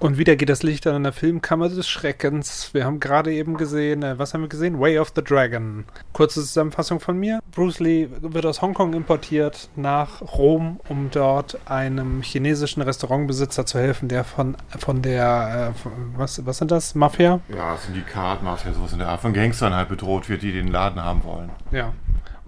[0.03, 2.75] Und wieder geht das Licht an der Filmkammer des Schreckens.
[2.75, 4.81] Wir haben gerade eben gesehen, äh, was haben wir gesehen?
[4.81, 5.85] Way of the Dragon.
[6.12, 7.38] Kurze Zusammenfassung von mir.
[7.53, 14.09] Bruce Lee wird aus Hongkong importiert nach Rom, um dort einem chinesischen Restaurantbesitzer zu helfen,
[14.09, 16.97] der von, von der, äh, von, was, was sind das?
[16.97, 17.38] Mafia?
[17.55, 21.01] Ja, Syndikat, Mafia, sowas in der Art von Gangstern halt bedroht wird, die den Laden
[21.01, 21.51] haben wollen.
[21.71, 21.93] Ja.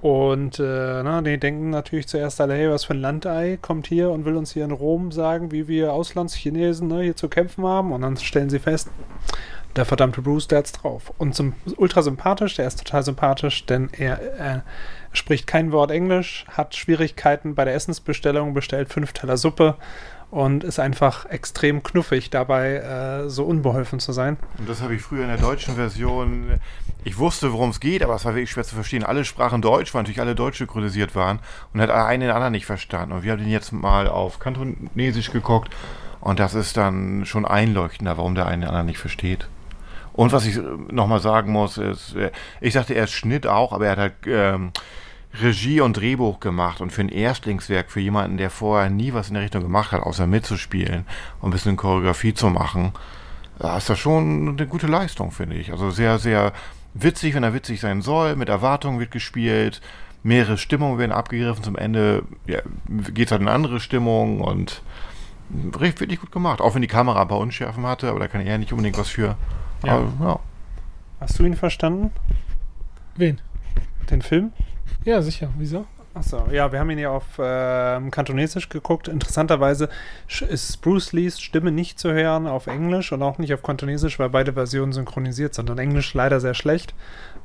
[0.05, 4.11] Und äh, na, die denken natürlich zuerst alle, hey, was für ein Landei kommt hier
[4.11, 7.91] und will uns hier in Rom sagen, wie wir Auslandschinesen ne, hier zu kämpfen haben.
[7.91, 8.91] Und dann stellen sie fest,
[9.77, 11.15] der verdammte Bruce, der hat's drauf.
[11.17, 14.61] Und zum, ultra sympathisch, der ist total sympathisch, denn er äh,
[15.13, 19.77] spricht kein Wort Englisch, hat Schwierigkeiten bei der Essensbestellung, bestellt fünf Teller Suppe
[20.31, 24.37] und ist einfach extrem knuffig dabei, äh, so unbeholfen zu sein.
[24.59, 26.61] Und das habe ich früher in der deutschen Version.
[27.07, 29.05] Ich wusste, worum es geht, aber es war wirklich schwer zu verstehen.
[29.05, 31.39] Alle sprachen Deutsch, weil natürlich alle Deutsch synchronisiert waren
[31.75, 33.13] und hat einen den anderen nicht verstanden.
[33.13, 35.71] Und wir haben den jetzt mal auf Kantonesisch geguckt
[36.23, 39.47] und das ist dann schon einleuchtender, warum der einen den anderen nicht versteht.
[40.15, 40.59] Und was ich
[40.91, 42.31] nochmal sagen muss, ist, äh,
[42.63, 44.73] ich sagte erst Schnitt auch, aber er hat halt ähm,
[45.43, 49.35] Regie und Drehbuch gemacht und für ein Erstlingswerk, für jemanden, der vorher nie was in
[49.35, 51.05] der Richtung gemacht hat, außer mitzuspielen
[51.41, 52.93] und ein bisschen Choreografie zu machen,
[53.77, 55.71] ist das schon eine gute Leistung, finde ich.
[55.73, 56.53] Also sehr, sehr
[56.95, 59.81] witzig, wenn er witzig sein soll, mit Erwartungen wird gespielt,
[60.23, 62.61] mehrere Stimmungen werden abgegriffen, zum Ende ja,
[63.13, 64.83] geht es halt in andere Stimmung und
[65.79, 66.61] recht wirklich gut gemacht.
[66.61, 69.09] Auch wenn die Kamera ein paar Unschärfen hatte, aber da kann er nicht unbedingt was
[69.09, 69.37] für.
[69.85, 69.97] Ja.
[69.97, 70.41] Aber, ja.
[71.21, 72.11] Hast du ihn verstanden?
[73.17, 73.41] Wen?
[74.11, 74.53] Den Film?
[75.05, 75.51] Ja, sicher.
[75.59, 75.87] Wieso?
[76.15, 79.09] Achso, ja, wir haben ihn ja auf ähm, Kantonesisch geguckt.
[79.09, 79.89] Interessanterweise
[80.49, 84.31] ist Bruce Lees Stimme nicht zu hören auf Englisch und auch nicht auf Kantonesisch, weil
[84.31, 85.71] beide Versionen synchronisiert sind.
[85.71, 86.95] Und Englisch leider sehr schlecht.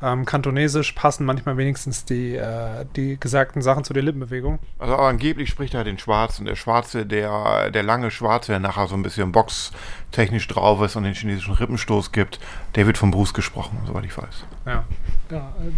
[0.02, 4.60] Ähm, Kantonesisch passen manchmal wenigstens die, äh, die gesagten Sachen zu der Lippenbewegung.
[4.78, 6.46] Also angeblich spricht er den Schwarzen.
[6.46, 11.04] Der Schwarze, der, der lange Schwarze, der nachher so ein bisschen boxtechnisch drauf ist und
[11.04, 12.40] den chinesischen Rippenstoß gibt,
[12.76, 14.46] der wird von Bruce gesprochen, soweit ich weiß.
[14.66, 14.86] Ja.
[15.32, 15.72] Ja, äh,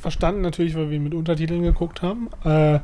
[0.00, 2.28] verstanden natürlich, weil wir ihn mit Untertiteln geguckt haben.
[2.44, 2.80] Äh,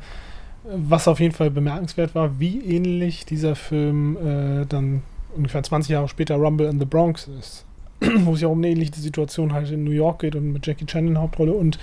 [0.64, 5.02] was auf jeden Fall bemerkenswert war, wie ähnlich dieser Film äh, dann
[5.36, 7.66] ungefähr 20 Jahre später Rumble in the Bronx ist.
[8.24, 10.86] Wo es ja um eine ähnliche Situation halt in New York geht und mit Jackie
[10.86, 11.78] Chan in der Hauptrolle und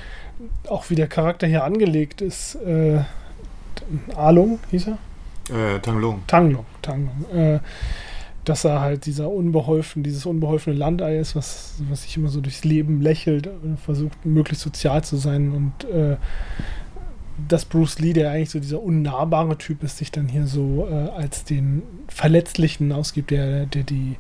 [0.68, 2.56] auch wie der Charakter hier angelegt ist.
[2.56, 3.02] Äh,
[4.16, 4.98] Alung hieß er?
[5.50, 6.22] Äh, Tang Lung.
[6.28, 7.26] Tanglong, Tanglong.
[7.34, 7.60] Äh,
[8.46, 12.64] dass er halt dieser unbeholfen, dieses unbeholfene Landei ist, was, was sich immer so durchs
[12.64, 16.18] Leben lächelt und versucht, möglichst sozial zu sein und äh,
[17.48, 21.10] dass Bruce Lee, der eigentlich so dieser unnahbare Typ ist, sich dann hier so äh,
[21.10, 24.18] als den Verletzlichen ausgibt, der, der die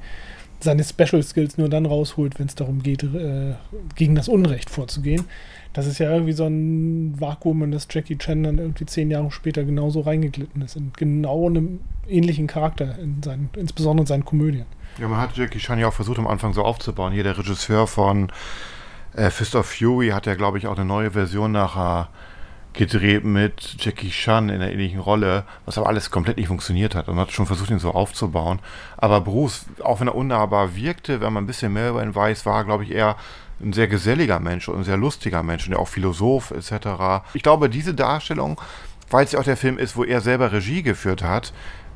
[0.63, 3.55] seine Special Skills nur dann rausholt, wenn es darum geht, äh,
[3.95, 5.25] gegen das Unrecht vorzugehen.
[5.73, 9.31] Das ist ja irgendwie so ein Vakuum, in das Jackie Chan dann irgendwie zehn Jahre
[9.31, 10.75] später genauso reingeglitten ist.
[10.75, 14.65] In genau einem ähnlichen Charakter, in seinen, insbesondere in seinen Komödien.
[14.99, 17.13] Ja, man hat Jackie Chan ja auch versucht, am Anfang so aufzubauen.
[17.13, 18.31] Hier der Regisseur von
[19.15, 22.09] äh, Fist of Fury hat ja, glaube ich, auch eine neue Version nachher
[22.73, 27.07] gedreht mit Jackie Chan in einer ähnlichen Rolle, was aber alles komplett nicht funktioniert hat.
[27.07, 28.59] Und man hat schon versucht, ihn so aufzubauen.
[28.97, 32.45] Aber Bruce, auch wenn er unnahbar wirkte, wenn man ein bisschen mehr über ihn weiß,
[32.45, 33.17] war, glaube ich, eher
[33.61, 37.23] ein sehr geselliger Mensch und ein sehr lustiger Mensch und ja auch Philosoph etc.
[37.33, 38.59] Ich glaube, diese Darstellung,
[39.09, 41.53] weil es ja auch der Film ist, wo er selber Regie geführt hat,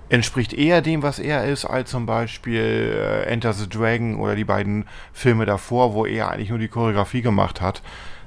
[0.09, 4.43] entspricht eher dem, was er ist, als zum Beispiel äh, Enter the Dragon oder die
[4.43, 7.81] beiden Filme davor, wo er eigentlich nur die Choreografie gemacht hat.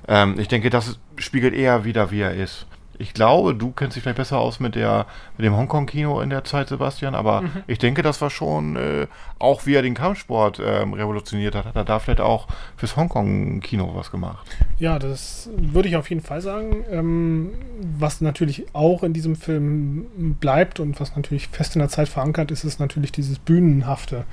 [0.07, 2.67] Ähm, ich denke, das spiegelt eher wieder, wie er ist.
[2.99, 5.07] Ich glaube, du kennst dich vielleicht besser aus mit, der,
[5.37, 9.07] mit dem Hongkong-Kino in der Zeit, Sebastian, aber ich denke, das war schon, äh,
[9.39, 13.93] auch wie er den Kampfsport ähm, revolutioniert hat, hat er da vielleicht auch fürs Hongkong-Kino
[13.95, 14.47] was gemacht.
[14.79, 16.85] Ja, das würde ich auf jeden Fall sagen.
[16.91, 17.53] Ähm,
[17.99, 22.51] was natürlich auch in diesem Film bleibt und was natürlich fest in der Zeit verankert
[22.51, 24.25] ist, ist natürlich dieses Bühnenhafte.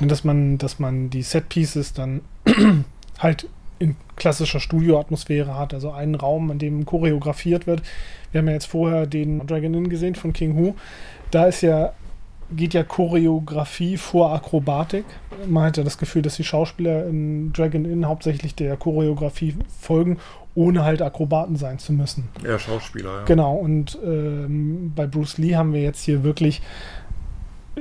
[0.00, 2.22] Dass man, dass man die Set-Pieces dann
[3.20, 3.46] halt
[3.84, 7.82] in klassischer Studioatmosphäre hat, also einen Raum, in dem choreografiert wird.
[8.32, 10.74] Wir haben ja jetzt vorher den Dragon Inn gesehen von King Hu.
[11.30, 11.92] Da ist ja
[12.50, 15.04] geht ja Choreografie vor Akrobatik.
[15.46, 20.18] Man hat ja das Gefühl, dass die Schauspieler in Dragon Inn hauptsächlich der Choreografie folgen,
[20.54, 22.28] ohne halt Akrobaten sein zu müssen.
[22.44, 23.24] Ja, Schauspieler, ja.
[23.24, 26.62] Genau, und ähm, bei Bruce Lee haben wir jetzt hier wirklich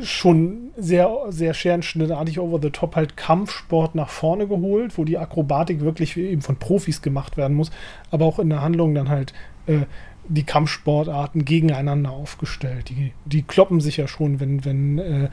[0.01, 5.81] schon sehr, sehr scherenschnittartig over the top halt Kampfsport nach vorne geholt, wo die Akrobatik
[5.81, 7.71] wirklich eben von Profis gemacht werden muss,
[8.11, 9.33] aber auch in der Handlung dann halt
[9.67, 9.81] äh,
[10.29, 12.89] die Kampfsportarten gegeneinander aufgestellt.
[12.89, 15.29] Die, die kloppen sich ja schon, wenn, wenn, äh,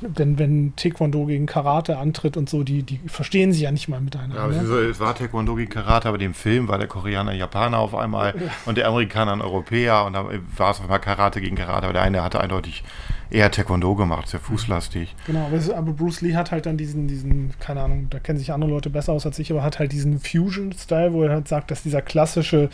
[0.00, 3.96] wenn, wenn Taekwondo gegen Karate antritt und so, die, die verstehen sich ja nicht mal
[3.96, 4.40] Ja, miteinander.
[4.40, 7.32] aber es, ist so, es war Taekwondo gegen Karate, aber dem Film war der Koreaner
[7.34, 11.40] Japaner auf einmal und der Amerikaner ein Europäer und dann war es auf einmal Karate
[11.42, 12.82] gegen Karate, aber der eine hatte eindeutig
[13.32, 15.14] eher Taekwondo gemacht, sehr fußlastig.
[15.26, 18.38] Genau, aber, es, aber Bruce Lee hat halt dann diesen, diesen, keine Ahnung, da kennen
[18.38, 21.48] sich andere Leute besser aus als ich, aber hat halt diesen Fusion-Style, wo er halt
[21.48, 22.68] sagt, dass dieser klassische,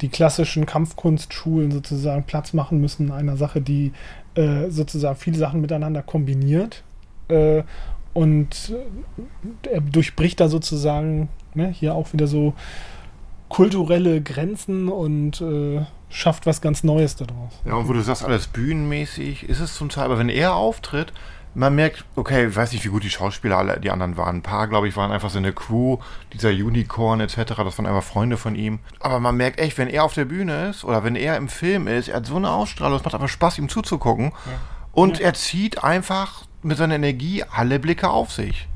[0.00, 3.92] die klassischen Kampfkunstschulen sozusagen Platz machen müssen in einer Sache, die
[4.34, 6.82] äh, sozusagen viele Sachen miteinander kombiniert.
[7.28, 7.62] Äh,
[8.12, 8.74] und
[9.64, 12.54] äh, er durchbricht da sozusagen ne, hier auch wieder so
[13.48, 17.52] kulturelle Grenzen und äh, schafft was ganz Neues daraus.
[17.64, 21.12] Ja, und wo du sagst, alles bühnenmäßig, ist es zum Teil, aber wenn er auftritt,
[21.54, 24.36] man merkt, okay, ich weiß nicht, wie gut die Schauspieler alle, die anderen waren.
[24.36, 25.98] Ein paar, glaube ich, waren einfach so eine Crew,
[26.32, 28.78] dieser Unicorn etc., das waren einfach Freunde von ihm.
[29.00, 31.88] Aber man merkt echt, wenn er auf der Bühne ist oder wenn er im Film
[31.88, 34.26] ist, er hat so eine Ausstrahlung, es macht einfach Spaß, ihm zuzugucken.
[34.26, 34.52] Ja.
[34.92, 35.26] Und ja.
[35.26, 38.68] er zieht einfach mit seiner Energie alle Blicke auf sich.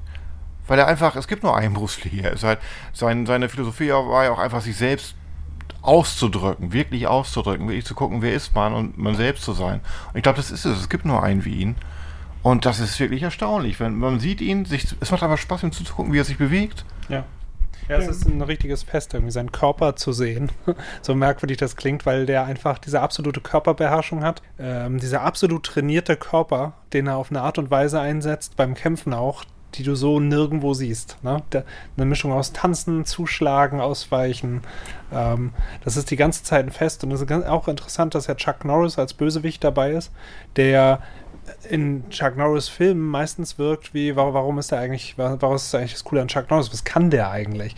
[0.67, 2.27] Weil er einfach, es gibt nur einen Bruce Lee.
[2.29, 2.59] Ist halt,
[2.93, 5.15] sein, seine Philosophie war ja auch einfach, sich selbst
[5.83, 9.81] auszudrücken, wirklich auszudrücken, wirklich zu gucken, wer ist man und man selbst zu sein.
[10.09, 10.81] Und ich glaube, das ist es.
[10.81, 11.77] Es gibt nur einen wie ihn.
[12.43, 13.81] Und das ist wirklich erstaunlich.
[13.81, 16.85] Wenn man sieht ihn, sich, es macht aber Spaß, ihm zuzugucken, wie er sich bewegt.
[17.09, 17.25] Ja.
[17.89, 20.51] Ja, es ist ein richtiges Fest, irgendwie seinen Körper zu sehen.
[21.03, 24.41] so merkwürdig das klingt, weil der einfach diese absolute Körperbeherrschung hat.
[24.59, 29.13] Ähm, dieser absolut trainierte Körper, den er auf eine Art und Weise einsetzt, beim Kämpfen
[29.13, 31.19] auch, die du so nirgendwo siehst.
[31.23, 31.43] Ne?
[31.53, 31.65] Der,
[31.97, 34.63] eine Mischung aus Tanzen, Zuschlagen, Ausweichen.
[35.13, 35.53] Ähm,
[35.85, 37.05] das ist die ganze Zeit ein Fest.
[37.05, 40.13] Und es ist auch interessant, dass ja Chuck Norris als Bösewicht dabei ist,
[40.57, 41.01] der
[41.69, 46.05] in Chuck Norris Filmen meistens wirkt wie, warum ist der eigentlich, warum ist eigentlich das
[46.05, 46.73] Coole an Chuck Norris?
[46.73, 47.77] Was kann der eigentlich?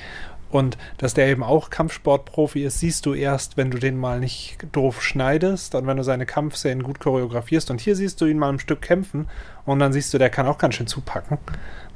[0.56, 4.56] Und dass der eben auch Kampfsportprofi ist, siehst du erst, wenn du den mal nicht
[4.72, 7.70] doof schneidest und wenn du seine Kampfszenen gut choreografierst.
[7.70, 9.28] Und hier siehst du ihn mal ein Stück kämpfen
[9.66, 11.36] und dann siehst du, der kann auch ganz schön zupacken.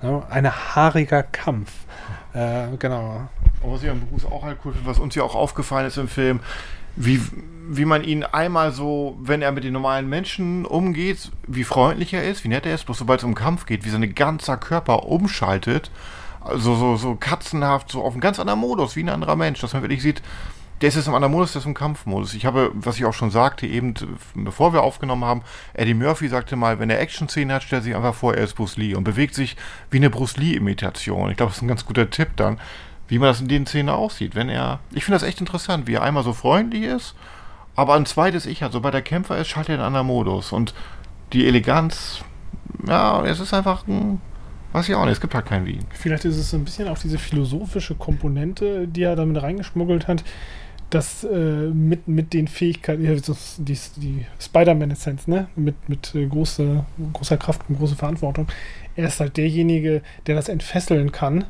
[0.03, 1.73] Ja, ein haariger Kampf.
[2.35, 3.31] Äh, genau.
[3.63, 6.09] Was ich am Beruf auch halt cool finde, was uns ja auch aufgefallen ist im
[6.09, 6.41] Film,
[6.97, 7.19] wie,
[7.67, 12.25] wie man ihn einmal so, wenn er mit den normalen Menschen umgeht, wie freundlich er
[12.25, 15.05] ist, wie nett er ist, bloß sobald es um Kampf geht, wie sein ganzer Körper
[15.07, 15.91] umschaltet,
[16.41, 19.73] also so, so katzenhaft, so auf einen ganz anderen Modus, wie ein anderer Mensch, dass
[19.73, 20.23] man wirklich sieht,
[20.81, 22.33] der ist jetzt im anderen Modus, der ist im Kampfmodus.
[22.33, 23.95] Ich habe, was ich auch schon sagte, eben
[24.35, 25.43] bevor wir aufgenommen haben,
[25.75, 28.79] Eddie Murphy sagte mal, wenn er Action-Szenen hat, stellt sich einfach vor, er ist Bruce
[28.79, 29.57] Lee und bewegt sich
[29.91, 31.31] wie eine Bruce Lee-Imitation.
[31.31, 32.59] Ich glaube, das ist ein ganz guter Tipp dann,
[33.09, 34.35] wie man das in den Szenen aussieht.
[34.35, 37.15] Wenn er, ich finde das echt interessant, wie er einmal so freundlich ist,
[37.77, 38.73] aber ein zweites Ich hat.
[38.73, 40.53] Sobald der Kämpfer ist, schaltet er in einen anderen Modus.
[40.53, 40.73] Und
[41.35, 42.23] die Eleganz,
[42.87, 44.21] ja, es ist einfach ein,
[44.73, 45.85] weiß ich auch nicht, es gibt halt kein Wien.
[45.91, 50.25] Vielleicht ist es so ein bisschen auch diese philosophische Komponente, die er damit reingeschmuggelt hat,
[50.91, 55.49] dass äh, mit, mit den Fähigkeiten, ja, die, die Spider-Man-Essenz, ne?
[55.55, 58.49] Mit, mit äh, großer, großer Kraft und großer Verantwortung.
[58.97, 61.45] Er ist halt derjenige, der das entfesseln kann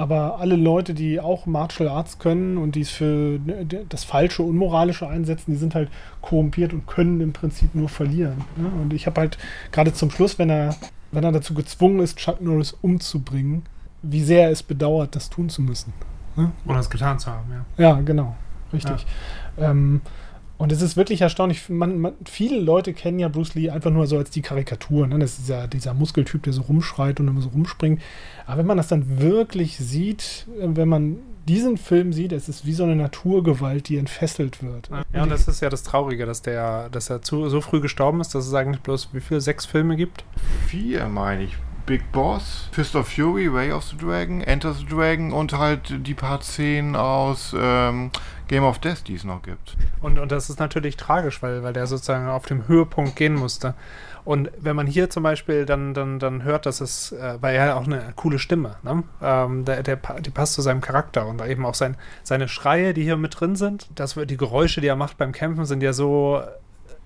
[0.00, 4.42] aber alle Leute, die auch Martial Arts können und die es für ne, das Falsche,
[4.42, 5.90] Unmoralische einsetzen, die sind halt
[6.22, 8.44] korrumpiert und können im Prinzip nur verlieren.
[8.56, 8.70] Ne?
[8.80, 9.36] Und ich habe halt
[9.72, 10.74] gerade zum Schluss, wenn er,
[11.12, 13.62] wenn er dazu gezwungen ist, Chuck Norris umzubringen,
[14.02, 15.92] wie sehr er es bedauert, das tun zu müssen.
[16.36, 16.52] Ne?
[16.64, 17.90] Oder es getan zu haben, ja.
[17.90, 18.36] Ja, genau.
[18.72, 19.06] Richtig.
[19.56, 19.70] Ja.
[19.70, 20.00] Ähm,
[20.58, 21.70] und es ist wirklich erstaunlich.
[21.70, 25.06] Man, man, viele Leute kennen ja Bruce Lee einfach nur so als die Karikatur.
[25.06, 25.18] Ne?
[25.18, 28.00] Das ist dieser, dieser Muskeltyp, der so rumschreit und immer so rumspringt.
[28.46, 31.16] Aber wenn man das dann wirklich sieht, äh, wenn man
[31.48, 34.90] diesen Film sieht, es ist wie so eine Naturgewalt, die entfesselt wird.
[35.12, 38.20] Ja, und das ist ja das Traurige, dass der, dass er zu, so früh gestorben
[38.20, 40.24] ist, dass es eigentlich bloß wie viele sechs Filme gibt?
[40.66, 41.56] Vier, meine ich.
[41.86, 46.14] Big Boss, Fist of Fury, Way of the Dragon, Enter the Dragon und halt die
[46.14, 48.12] paar Szenen aus ähm,
[48.46, 49.76] Game of Death, die es noch gibt.
[50.00, 53.74] Und, und das ist natürlich tragisch, weil, weil der sozusagen auf dem Höhepunkt gehen musste.
[54.30, 57.76] Und wenn man hier zum Beispiel dann, dann, dann hört, dass es, äh, weil er
[57.76, 59.02] auch eine coole Stimme, ne?
[59.20, 63.02] ähm, der, der, die passt zu seinem Charakter und eben auch sein, seine Schreie, die
[63.02, 66.40] hier mit drin sind, das, die Geräusche, die er macht beim Kämpfen, sind ja so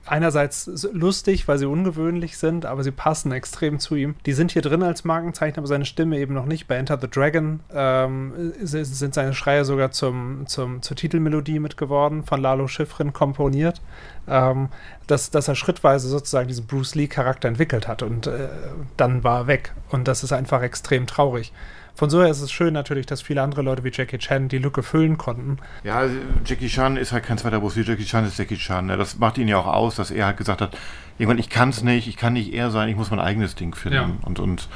[0.07, 4.15] einerseits lustig, weil sie ungewöhnlich sind, aber sie passen extrem zu ihm.
[4.27, 6.67] Die sind hier drin als Markenzeichen, aber seine Stimme eben noch nicht.
[6.67, 12.41] Bei Enter the Dragon ähm, sind seine Schreie sogar zum, zum, zur Titelmelodie mitgeworden, von
[12.41, 13.81] Lalo Schifrin komponiert.
[14.27, 14.69] Ähm,
[15.07, 18.49] dass, dass er schrittweise sozusagen diesen Bruce Lee-Charakter entwickelt hat und äh,
[18.97, 19.73] dann war er weg.
[19.91, 21.53] Und das ist einfach extrem traurig.
[21.95, 24.59] Von so her ist es schön natürlich, dass viele andere Leute wie Jackie Chan die
[24.59, 25.59] Lücke füllen konnten.
[25.85, 26.05] Ja,
[26.45, 27.83] Jackie Chan ist halt kein zweiter Bruce Lee.
[27.83, 28.87] Jackie Chan ist Jackie Chan.
[28.87, 28.97] Ne?
[28.97, 30.77] Das macht ihn ja auch aus, dass er halt gesagt hat,
[31.19, 33.77] irgendwann, ich kann es nicht, ich kann nicht er sein, ich muss mein eigenes Ding
[33.77, 33.97] finden.
[33.97, 34.11] Ja.
[34.23, 34.69] Und, und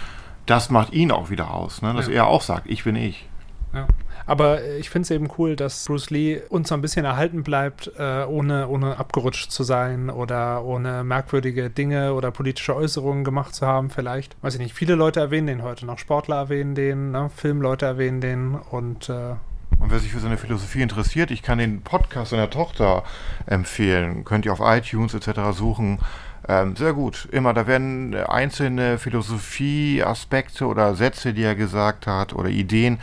[0.47, 1.93] das macht ihn auch wieder aus, ne?
[1.93, 2.15] dass ja.
[2.15, 3.27] er auch sagt, ich bin ich.
[3.75, 3.89] Ja.
[4.29, 7.91] Aber ich finde es eben cool, dass Bruce Lee uns so ein bisschen erhalten bleibt,
[7.99, 13.67] äh, ohne, ohne abgerutscht zu sein oder ohne merkwürdige Dinge oder politische Äußerungen gemacht zu
[13.67, 14.37] haben, vielleicht.
[14.43, 15.99] Weiß ich nicht, viele Leute erwähnen den heute noch.
[15.99, 17.31] Sportler erwähnen den, ne?
[17.35, 19.37] Filmleute erwähnen den und äh,
[19.81, 23.05] und wer sich für seine Philosophie interessiert, ich kann den Podcast seiner Tochter
[23.47, 24.25] empfehlen.
[24.25, 25.53] Könnt ihr auf iTunes etc.
[25.53, 26.01] suchen.
[26.49, 27.29] Ähm, sehr gut.
[27.31, 32.99] Immer, da werden einzelne Philosophie-Aspekte oder Sätze, die er gesagt hat, oder Ideen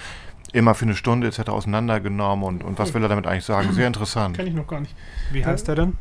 [0.56, 1.50] immer für eine Stunde etc.
[1.50, 3.72] auseinandergenommen und, und was will er damit eigentlich sagen?
[3.74, 4.38] Sehr interessant.
[4.38, 4.96] Kenn ich noch gar nicht.
[5.32, 5.94] Wie heißt der denn?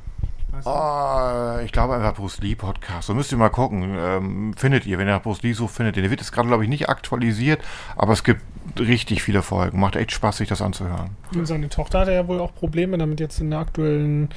[0.65, 3.09] Oh, ich glaube einfach Bruce Lee Podcast.
[3.09, 3.97] So müsst ihr mal gucken.
[3.99, 6.03] Ähm, findet ihr, wenn ihr nach Bruce Lee sucht, findet ihr.
[6.03, 7.61] Der wird jetzt gerade, glaube ich, nicht aktualisiert,
[7.97, 8.41] aber es gibt
[8.79, 9.81] richtig viele Folgen.
[9.81, 11.11] Macht echt Spaß, sich das anzuhören.
[11.35, 14.29] Und seine Tochter hatte ja wohl auch Probleme damit jetzt in der aktuellen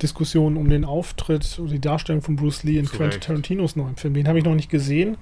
[0.00, 3.20] Diskussion um den Auftritt oder die Darstellung von Bruce Lee in Quentin.
[3.20, 4.14] Tarantinos neuen Film.
[4.14, 5.18] Den habe ich noch nicht gesehen,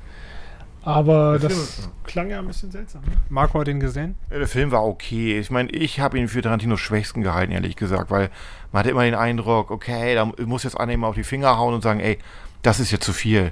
[0.86, 3.02] aber Der das Film klang ja ein bisschen seltsam.
[3.02, 3.10] Ne?
[3.28, 4.14] Marco hat ihn gesehen?
[4.30, 5.38] Ja, Der Film war okay.
[5.38, 8.30] Ich meine, ich habe ihn für Tarantinos schwächsten gehalten, ehrlich gesagt, weil
[8.70, 11.74] man hatte immer den Eindruck, okay, da muss jetzt einer immer auf die Finger hauen
[11.74, 12.18] und sagen, ey,
[12.62, 13.50] das ist jetzt zu viel.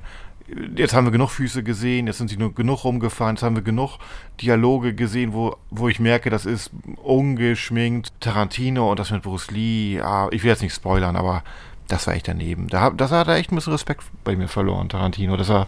[0.77, 3.63] Jetzt haben wir genug Füße gesehen, jetzt sind sie nur genug rumgefahren, jetzt haben wir
[3.63, 3.99] genug
[4.41, 6.71] Dialoge gesehen, wo, wo ich merke, das ist
[7.03, 10.01] ungeschminkt Tarantino und das mit Bruce Lee.
[10.01, 11.43] Ah, ich will jetzt nicht spoilern, aber
[11.89, 12.69] das war echt daneben.
[12.69, 15.67] Da, das hat er echt ein bisschen Respekt bei mir verloren, Tarantino, dass er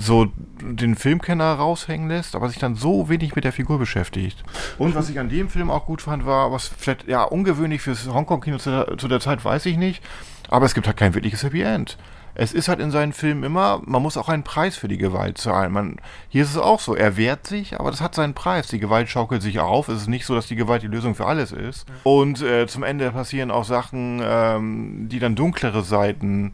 [0.00, 0.28] so
[0.62, 4.42] den Filmkenner raushängen lässt, aber sich dann so wenig mit der Figur beschäftigt.
[4.78, 8.06] Und was ich an dem Film auch gut fand, war, was vielleicht ja ungewöhnlich fürs
[8.08, 10.02] Hongkong-Kino zu, der- zu der Zeit, weiß ich nicht,
[10.48, 11.98] aber es gibt halt kein wirkliches Happy End.
[12.40, 15.38] Es ist halt in seinen Filmen immer, man muss auch einen Preis für die Gewalt
[15.38, 15.72] zahlen.
[15.72, 15.96] Man,
[16.28, 18.68] hier ist es auch so, er wehrt sich, aber das hat seinen Preis.
[18.68, 19.88] Die Gewalt schaukelt sich auf.
[19.88, 21.86] Es ist nicht so, dass die Gewalt die Lösung für alles ist.
[22.04, 26.52] Und äh, zum Ende passieren auch Sachen, ähm, die dann dunklere Seiten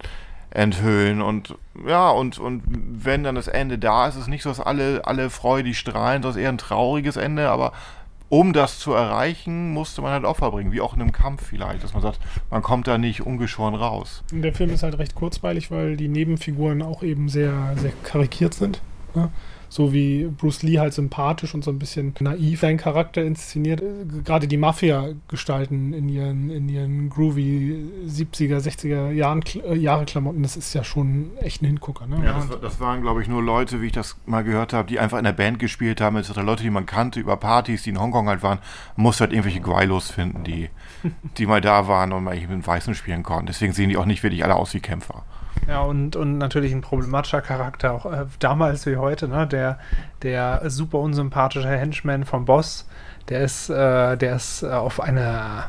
[0.55, 4.49] enthüllen und ja und und wenn dann das Ende da ist, ist es nicht so,
[4.49, 7.73] dass alle alle freudig strahlen, das ist eher ein trauriges Ende, aber
[8.29, 11.85] um das zu erreichen, musste man halt Opfer bringen, wie auch in einem Kampf vielleicht,
[11.85, 12.19] dass man sagt,
[12.51, 14.25] man kommt da nicht ungeschoren raus.
[14.33, 18.81] Der Film ist halt recht kurzweilig, weil die Nebenfiguren auch eben sehr, sehr karikiert sind.
[19.15, 19.31] Ne?
[19.69, 23.81] So wie Bruce Lee halt sympathisch und so ein bisschen naiv seinen Charakter inszeniert.
[23.81, 30.45] Äh, Gerade die Mafia-Gestalten in ihren, in ihren groovy 70er, 60er Jahren, äh, Jahre Klamotten,
[30.45, 32.07] das ist ja schon echt ein Hingucker.
[32.07, 32.25] Ne?
[32.25, 35.01] Ja, das, das waren, glaube ich, nur Leute, wie ich das mal gehört habe, die
[35.01, 36.17] einfach in der Band gespielt haben.
[36.19, 38.61] Es waren Leute, die man kannte über Partys, die in Hongkong halt waren.
[38.97, 40.69] Man musste halt irgendwelche Gweilos finden, die,
[41.37, 43.47] die mal da waren und mal mit Weißen spielen konnten.
[43.47, 45.25] Deswegen sehen die auch nicht wirklich alle aus wie Kämpfer.
[45.69, 49.47] Ja, und, und natürlich ein problematischer Charakter, auch äh, damals wie heute, ne?
[49.47, 49.79] Der,
[50.23, 52.87] der super unsympathische Henchman vom Boss,
[53.29, 55.65] der ist, äh, der ist äh, auf eine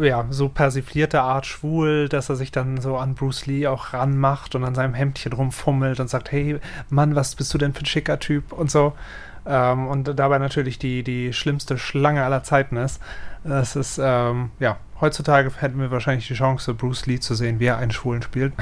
[0.00, 4.54] ja, so persiflierte Art schwul, dass er sich dann so an Bruce Lee auch ranmacht
[4.54, 6.58] und an seinem Hemdchen rumfummelt und sagt, hey
[6.88, 8.94] Mann, was bist du denn für ein schicker Typ und so.
[9.44, 13.02] Ähm, und dabei natürlich die, die schlimmste Schlange aller Zeiten ist.
[13.44, 17.66] Das ist, ähm, ja, heutzutage hätten wir wahrscheinlich die Chance, Bruce Lee zu sehen, wie
[17.66, 18.52] er einen Schwulen spielt.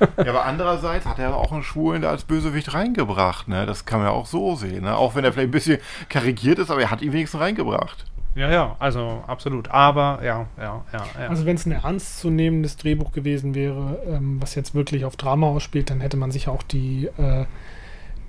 [0.00, 3.48] Ja, aber andererseits hat er auch einen Schwulen da als Bösewicht reingebracht.
[3.48, 3.66] Ne?
[3.66, 4.84] Das kann man ja auch so sehen.
[4.84, 4.96] Ne?
[4.96, 5.78] Auch wenn er vielleicht ein bisschen
[6.08, 8.04] karikiert ist, aber er hat ihn wenigstens reingebracht.
[8.34, 9.70] Ja, ja, also absolut.
[9.70, 11.28] Aber ja, ja, ja, ja.
[11.28, 15.90] Also wenn es ein ernstzunehmendes Drehbuch gewesen wäre, ähm, was jetzt wirklich auf Drama ausspielt,
[15.90, 17.44] dann hätte man sich auch die, äh,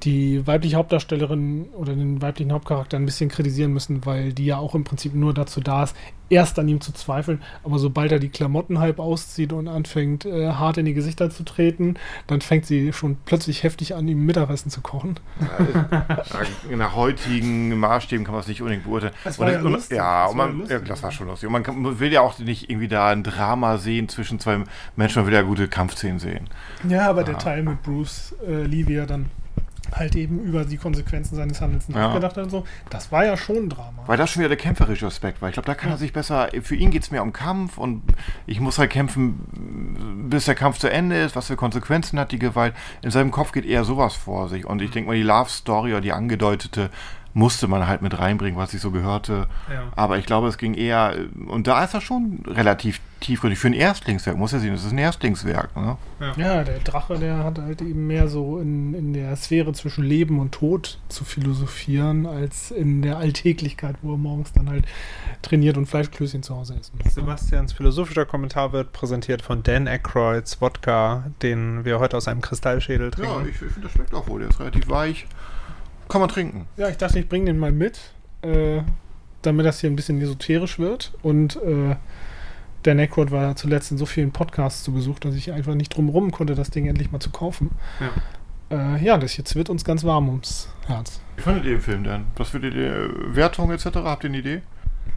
[0.05, 4.75] die weibliche Hauptdarstellerin oder den weiblichen Hauptcharakter ein bisschen kritisieren müssen, weil die ja auch
[4.75, 5.95] im Prinzip nur dazu da ist,
[6.29, 10.49] erst an ihm zu zweifeln, aber sobald er die Klamotten halb auszieht und anfängt, äh,
[10.53, 11.95] hart in die Gesichter zu treten,
[12.27, 15.19] dann fängt sie schon plötzlich heftig an, ihm Mittagessen zu kochen.
[16.75, 19.13] Nach heutigen Maßstäben kann man es nicht unbedingt beurteilen.
[19.23, 19.97] Das Und- war ja und, lustig.
[19.97, 21.47] Ja, Das und war man, ja ja, das war schon lustig.
[21.47, 24.63] Und man, kann, man will ja auch nicht irgendwie da ein Drama sehen zwischen zwei
[24.95, 26.47] Menschen, man will ja gute Kampfszenen sehen.
[26.87, 27.39] Ja, aber der Ah.
[27.39, 29.25] Teil mit Bruce äh, er dann
[29.93, 32.07] halt eben über die Konsequenzen seines Handelns Ja.
[32.07, 34.03] nachgedacht hat und so, das war ja schon ein Drama.
[34.07, 35.49] Weil das schon wieder der kämpferische Aspekt war.
[35.49, 36.49] Ich glaube, da kann er sich besser.
[36.61, 38.03] Für ihn geht es mehr um Kampf und
[38.45, 41.35] ich muss halt kämpfen, bis der Kampf zu Ende ist.
[41.35, 42.73] Was für Konsequenzen hat die Gewalt?
[43.01, 44.65] In seinem Kopf geht eher sowas vor sich.
[44.65, 46.89] Und ich denke mal, die Love Story oder die angedeutete
[47.35, 49.47] musste man halt mit reinbringen, was sich so gehörte.
[49.69, 49.83] Ja.
[49.97, 51.13] Aber ich glaube, es ging eher.
[51.47, 53.59] Und da ist er schon relativ tiefgründig.
[53.59, 55.75] Für ein Erstlingswerk, muss ja sehen, das ist ein Erstlingswerk.
[55.75, 55.97] Ne?
[56.37, 60.39] Ja, der Drache, der hat halt eben mehr so in, in der Sphäre zwischen Leben
[60.39, 64.85] und Tod zu philosophieren, als in der Alltäglichkeit, wo er morgens dann halt
[65.41, 67.15] trainiert und Fleischklößchen zu Hause essen muss.
[67.15, 73.11] Sebastians philosophischer Kommentar wird präsentiert von Dan Aykroyds Wodka, den wir heute aus einem Kristallschädel
[73.17, 73.49] Ja, trinken.
[73.49, 74.39] ich, ich finde, das schmeckt auch wohl.
[74.39, 75.27] Der ist relativ weich.
[76.09, 76.67] Kann man trinken.
[76.77, 77.99] Ja, ich dachte, ich bringe den mal mit,
[78.41, 78.81] äh,
[79.41, 81.13] damit das hier ein bisschen esoterisch wird.
[81.21, 81.95] Und äh,
[82.85, 86.09] der Necrod war zuletzt in so vielen Podcasts zu Besuch, dass ich einfach nicht drum
[86.09, 87.71] rum konnte, das Ding endlich mal zu kaufen.
[88.69, 91.21] Ja, äh, ja das jetzt wird uns ganz warm ums Herz.
[91.35, 92.25] Wie fandet ihr den Film denn?
[92.37, 92.71] Was für die
[93.35, 93.85] Wertung etc.?
[93.95, 94.61] Habt ihr eine Idee?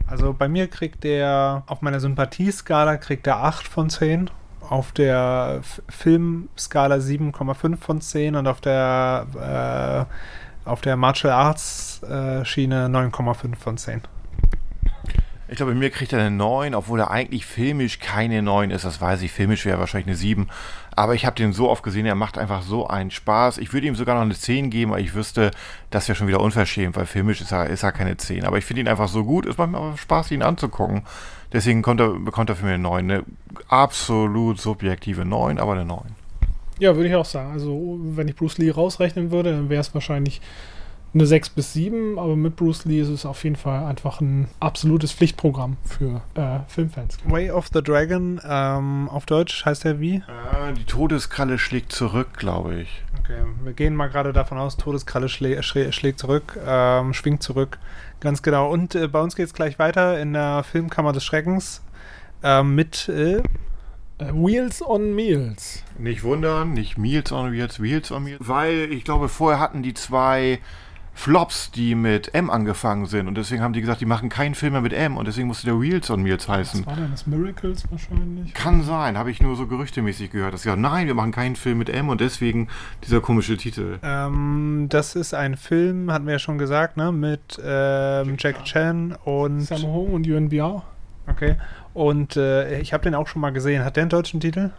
[0.07, 4.31] Also bei mir kriegt der, auf meiner Sympathieskala kriegt er 8 von 10,
[4.67, 10.13] auf der Filmskala 7,5 von 10 und auf der, äh,
[10.65, 14.01] auf der Martial Arts äh, Schiene 9,5 von 10.
[15.51, 18.85] Ich glaube, mir kriegt er eine 9, obwohl er eigentlich filmisch keine 9 ist.
[18.85, 19.31] Das weiß ich.
[19.31, 20.47] Filmisch wäre er wahrscheinlich eine 7.
[20.95, 23.57] Aber ich habe den so oft gesehen, er macht einfach so einen Spaß.
[23.57, 25.49] Ich würde ihm sogar noch eine 10 geben, aber ich wüsste,
[25.89, 28.45] das wäre schon wieder unverschämt, weil filmisch ist er, ist er keine 10.
[28.45, 29.47] Aber ich finde ihn einfach so gut.
[29.47, 31.01] Es macht mir aber Spaß, ihn anzugucken.
[31.51, 33.09] Deswegen kommt er, bekommt er für mich eine 9.
[33.09, 33.23] Eine
[33.69, 36.18] absolut subjektive 9, aber eine 9.
[36.79, 37.51] Ja, würde ich auch sagen.
[37.51, 40.41] Also, wenn ich Bruce Lee rausrechnen würde, dann wäre es wahrscheinlich
[41.13, 44.47] eine 6 bis 7, aber mit Bruce Lee ist es auf jeden Fall einfach ein
[44.59, 47.17] absolutes Pflichtprogramm für äh, Filmfans.
[47.25, 50.17] Way of the Dragon, ähm, auf Deutsch heißt er wie?
[50.17, 53.03] Äh, die Todeskralle schlägt zurück, glaube ich.
[53.19, 57.79] Okay, wir gehen mal gerade davon aus, Todeskralle schlä schlä schlägt zurück, ähm, schwingt zurück.
[58.19, 58.69] Ganz genau.
[58.69, 61.81] Und äh, bei uns geht es gleich weiter in der Filmkammer des Schreckens
[62.43, 63.41] ähm, mit Äh,
[64.19, 65.83] Wheels on Meals.
[65.97, 68.39] Nicht wundern, nicht Meals on Wheels, Wheels on Meals.
[68.45, 70.59] Weil ich glaube, vorher hatten die zwei
[71.13, 73.27] Flops, die mit M angefangen sind.
[73.27, 75.17] Und deswegen haben die gesagt, die machen keinen Film mehr mit M.
[75.17, 76.85] Und deswegen musste der Wheels on Meals heißen.
[76.85, 77.27] Was war denn das?
[77.27, 78.53] Miracles wahrscheinlich?
[78.53, 80.53] Kann sein, habe ich nur so gerüchtemäßig gehört.
[80.53, 82.69] Dass sie gesagt, nein, wir machen keinen Film mit M und deswegen
[83.03, 83.99] dieser komische Titel.
[84.01, 87.11] ähm, das ist ein Film, hatten wir ja schon gesagt, ne?
[87.11, 90.83] Mit ähm, Jackie Chan und Sammo Hung und Yuan Biao.
[91.27, 91.57] okay.
[91.99, 93.83] Und äh, ich habe den auch schon mal gesehen.
[93.83, 94.69] Hat der einen deutschen Titel?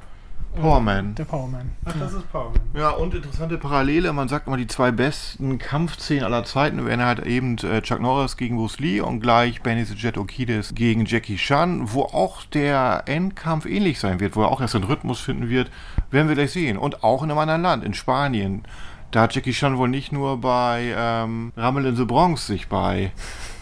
[0.59, 1.15] Powerman.
[1.17, 1.73] Der Powerman.
[1.85, 2.63] Ach, das ist Powerman.
[2.75, 4.15] Ja, und interessante Parallele.
[4.15, 8.39] Man sagt immer, die zwei besten Kampfszenen aller Zeiten wären halt eben äh, Chuck Norris
[8.39, 13.03] gegen Bruce Lee und gleich Benny the Jet Okidis gegen Jackie Chan, wo auch der
[13.05, 15.71] Endkampf ähnlich sein wird, wo er auch erst einen Rhythmus finden wird,
[16.11, 16.79] werden wir gleich sehen.
[16.79, 18.63] Und auch in einem anderen Land, in Spanien.
[19.11, 23.13] Da hat Jackie Chan wohl nicht nur bei ähm, Rammel in the Bronx sich bei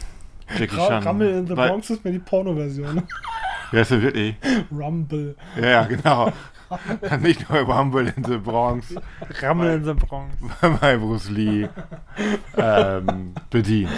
[0.56, 1.09] Jackie Ra Chan.
[1.09, 3.02] Rumble in the bei, Bronx ist mir die Porno-Version.
[3.72, 4.36] Ja, ist wirklich.
[4.70, 5.34] Rumble.
[5.60, 6.32] Ja, ja, genau.
[7.22, 8.94] nicht nur Rumble in the Bronx.
[9.40, 10.34] Rammel in the Bronx.
[10.80, 11.68] bei Bruce Lee
[12.56, 13.90] ähm, bedient.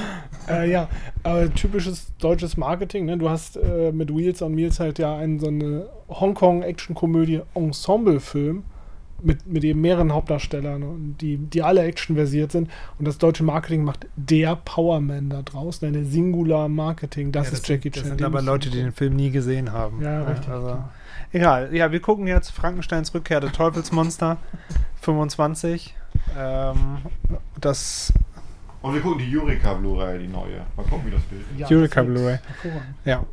[0.49, 0.89] Äh, ja,
[1.23, 3.05] aber typisches deutsches Marketing.
[3.07, 3.19] Ne?
[3.19, 8.65] Du hast äh, mit Wheels on Meals halt ja einen, so eine Hongkong-Action-Komödie-Ensemble-Film
[9.23, 12.71] mit, mit eben mehreren Hauptdarstellern, und die, die alle actionversiert sind.
[12.99, 17.33] Und das deutsche Marketing macht der Powerman da draußen, eine Singular Marketing.
[17.33, 18.09] Das Ja, ist Jackie Das Chan.
[18.11, 20.03] sind Den aber Leute, die den Film nie gesehen haben.
[20.03, 20.79] Ja, richtig, Also,
[21.33, 21.75] egal.
[21.75, 24.37] Ja, wir gucken jetzt Frankensteins Rückkehr der Teufelsmonster
[25.01, 25.95] 25.
[26.39, 26.99] Ähm,
[27.61, 28.13] das
[28.83, 30.65] Und wir gucken die Eureka Blu-ray, die neue.
[30.75, 31.61] Mal gucken, wie das Bild ist.
[31.61, 32.39] Ja, Eureka Blu-ray.
[33.05, 33.27] Ja.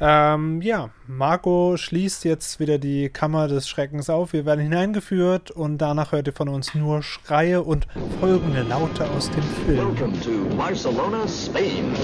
[0.00, 4.32] Ähm, ja, Marco schließt jetzt wieder die Kammer des Schreckens auf.
[4.32, 7.86] Wir werden hineingeführt und danach hört ihr von uns nur Schreie und
[8.20, 9.78] folgende Laute aus dem Film.
[9.78, 11.94] Welcome to Barcelona, Spain.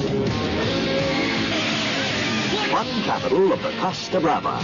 [2.72, 4.58] One capital of the Costa Brava.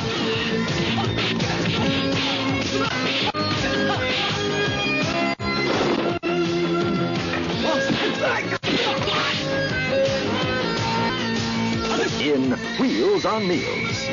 [12.20, 14.08] In Wheels on Meals.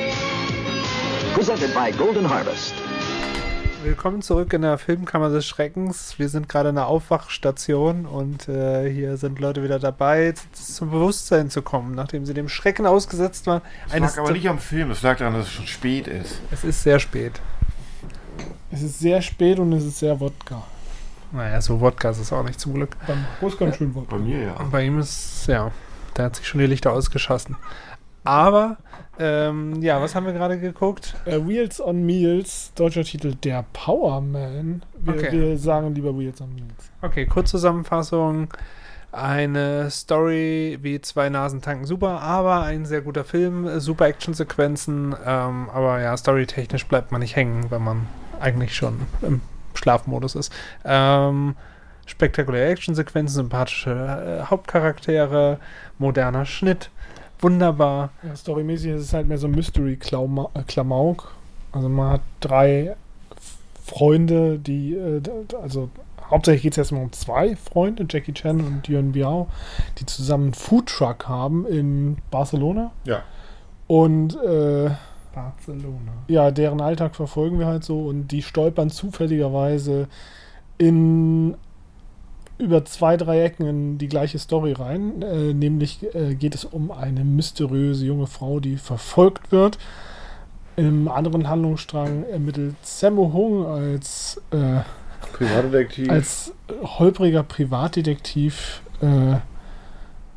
[1.36, 2.74] Presented by Golden Harvest.
[3.84, 6.18] Willkommen zurück in der Filmkammer des Schreckens.
[6.18, 11.52] Wir sind gerade in der Aufwachstation und äh, hier sind Leute wieder dabei, zum Bewusstsein
[11.52, 13.62] zu kommen, nachdem sie dem Schrecken ausgesetzt waren.
[13.92, 16.42] Das lag aber nicht am Film, das lag daran, dass es schon spät ist.
[16.50, 17.40] es ist sehr spät.
[18.72, 20.64] Es ist sehr spät und es ist sehr Wodka.
[21.32, 22.96] Naja, so Wodka ist es auch nicht zum Glück.
[23.06, 24.16] Beim Groß ganz schön Wodka.
[24.16, 24.54] Bei mir ja.
[24.54, 25.72] Und bei ihm ist, ja,
[26.16, 27.56] der hat sich schon die Lichter ausgeschossen.
[28.24, 28.78] Aber,
[29.20, 31.16] ähm, ja, was haben wir gerade geguckt?
[31.26, 34.84] Äh, Wheels on Meals, deutscher Titel Der Powerman.
[35.00, 35.32] Wir, Okay.
[35.32, 36.92] wir sagen lieber Wheels on Meals.
[37.02, 38.50] Okay, Kurzzusammenfassung.
[39.14, 45.70] Eine Story wie zwei Nasen tanken super, aber ein sehr guter Film, super Actionsequenzen, ähm,
[45.74, 48.06] aber ja, storytechnisch bleibt man nicht hängen, wenn man
[48.42, 49.42] eigentlich schon im
[49.78, 50.52] Schlafmodus ist.
[50.84, 51.56] Ähm,
[52.06, 55.60] spektakuläre Actionsequenzen, sympathische äh, Hauptcharaktere,
[55.98, 56.90] moderner Schnitt,
[57.40, 58.10] wunderbar.
[58.24, 61.32] Ja, storymäßig ist es halt mehr so Mystery-Klamauk.
[61.72, 62.96] Also man hat drei
[63.86, 65.22] Freunde, die, äh,
[65.62, 65.90] also
[66.30, 69.48] hauptsächlich geht es erstmal um zwei Freunde, Jackie Chan und Yuan Biao,
[70.00, 72.92] die zusammen einen Foodtruck haben in Barcelona.
[73.06, 73.24] Ja.
[73.88, 74.92] Und äh,
[75.38, 76.14] Barcelona.
[76.28, 80.08] ja, deren Alltag verfolgen wir halt so und die stolpern zufälligerweise
[80.78, 81.56] in
[82.58, 85.22] über zwei, drei Ecken in die gleiche Story rein.
[85.22, 89.78] Äh, nämlich äh, geht es um eine mysteriöse junge Frau, die verfolgt wird.
[90.76, 94.82] Im anderen Handlungsstrang ermittelt Sammo Hung als, äh,
[95.34, 96.10] Privatdetektiv.
[96.10, 99.38] als holpriger Privatdetektiv äh,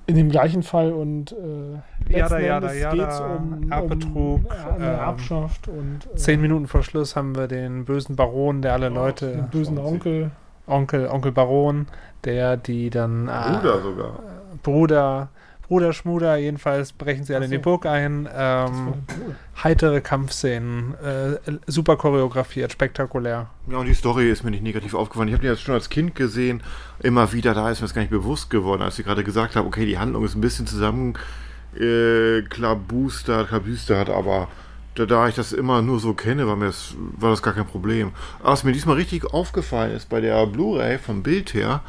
[0.07, 4.51] in dem gleichen Fall und äh, Jada, letzten jada, Endes jada, geht's um, Erbbetrug, um
[4.75, 8.73] eine ähm, Erbschaft und äh, Zehn Minuten vor Schluss haben wir den bösen Baron, der
[8.75, 9.93] alle Leute, den bösen 20.
[9.93, 10.31] Onkel.
[10.67, 11.87] Onkel, Onkel Baron,
[12.25, 14.19] der die dann äh, Bruder sogar.
[14.63, 15.29] Bruder,
[15.71, 17.63] Bruder Schmuder, jedenfalls brechen sie alle in die so.
[17.63, 18.29] Burg ein.
[18.35, 18.95] Ähm,
[19.63, 23.51] heitere Kampfszenen, äh, super choreografiert, spektakulär.
[23.71, 25.29] Ja, und die Story ist mir nicht negativ aufgefallen.
[25.29, 26.63] Ich habe die jetzt schon als Kind gesehen,
[27.01, 29.67] immer wieder, da ist mir das gar nicht bewusst geworden, als ich gerade gesagt habe,
[29.67, 31.15] okay, die Handlung ist ein bisschen zusammen
[31.79, 34.49] äh, klabustert, klabüstert, aber
[34.95, 37.67] da, da ich das immer nur so kenne, war, mir das, war das gar kein
[37.67, 38.13] Problem.
[38.41, 41.83] Aber was mir diesmal richtig aufgefallen ist, bei der Blu-ray vom Bild her,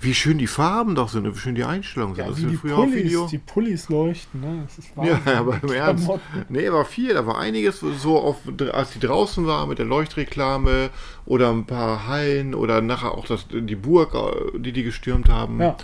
[0.00, 2.24] wie schön die Farben doch sind und wie schön die Einstellungen sind.
[2.24, 2.56] Ja, das wie die.
[2.56, 4.64] Pullis, die Pullis leuchten, ne?
[4.64, 6.08] Das ist Ja, aber im Ernst.
[6.48, 7.14] Nee, war viel.
[7.14, 8.36] Da war einiges so, auf,
[8.72, 10.90] als die draußen waren mit der Leuchtreklame
[11.26, 15.60] oder ein paar Hallen oder nachher auch das, die Burg, äh, die die gestürmt haben.
[15.60, 15.76] Ja.